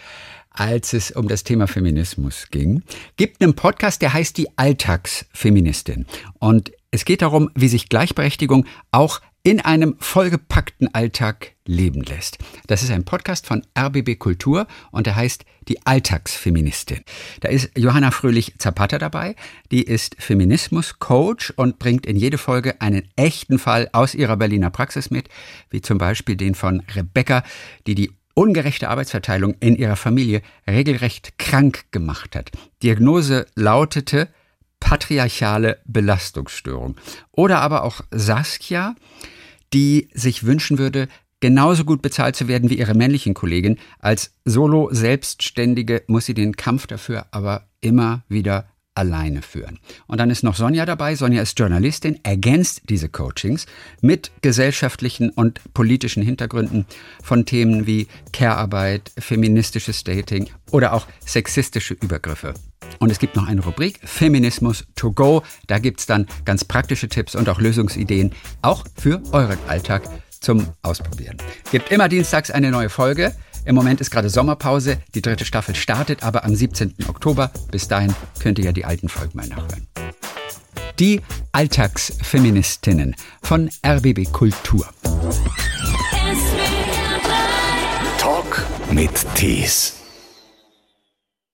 [0.50, 2.82] als es um das Thema Feminismus ging,
[3.16, 6.06] gibt einen Podcast, der heißt die Alltagsfeministin.
[6.40, 12.38] Und es geht darum, wie sich Gleichberechtigung auch in einem vollgepackten Alltag leben lässt.
[12.66, 17.04] Das ist ein Podcast von RBB Kultur und der heißt Die Alltagsfeministin.
[17.40, 19.36] Da ist Johanna Fröhlich Zapata dabei.
[19.70, 25.10] Die ist Feminismus-Coach und bringt in jede Folge einen echten Fall aus ihrer Berliner Praxis
[25.10, 25.28] mit,
[25.70, 27.42] wie zum Beispiel den von Rebecca,
[27.86, 32.50] die die ungerechte Arbeitsverteilung in ihrer Familie regelrecht krank gemacht hat.
[32.82, 34.28] Diagnose lautete
[34.80, 36.96] patriarchale Belastungsstörung.
[37.32, 38.94] Oder aber auch Saskia,
[39.72, 41.08] die sich wünschen würde,
[41.40, 43.78] genauso gut bezahlt zu werden wie ihre männlichen Kollegen.
[43.98, 48.68] Als Solo-Selbstständige muss sie den Kampf dafür aber immer wieder
[48.98, 49.78] alleine führen.
[50.06, 51.14] Und dann ist noch Sonja dabei.
[51.14, 53.66] Sonja ist Journalistin, ergänzt diese Coachings
[54.00, 56.84] mit gesellschaftlichen und politischen Hintergründen
[57.22, 62.54] von Themen wie Care-Arbeit, feministisches Dating oder auch sexistische Übergriffe.
[62.98, 65.42] Und es gibt noch eine Rubrik Feminismus to go.
[65.66, 68.32] Da gibt's dann ganz praktische Tipps und auch Lösungsideen,
[68.62, 70.02] auch für euren Alltag
[70.40, 71.36] zum Ausprobieren.
[71.70, 73.34] Gibt immer dienstags eine neue Folge.
[73.64, 74.98] Im Moment ist gerade Sommerpause.
[75.14, 76.94] Die dritte Staffel startet aber am 17.
[77.08, 77.50] Oktober.
[77.70, 79.86] Bis dahin könnt ihr ja die alten Folgen mal nachhören.
[80.98, 81.20] Die
[81.52, 84.88] Alltagsfeministinnen von RBB Kultur.
[88.18, 89.97] Talk mit Tees.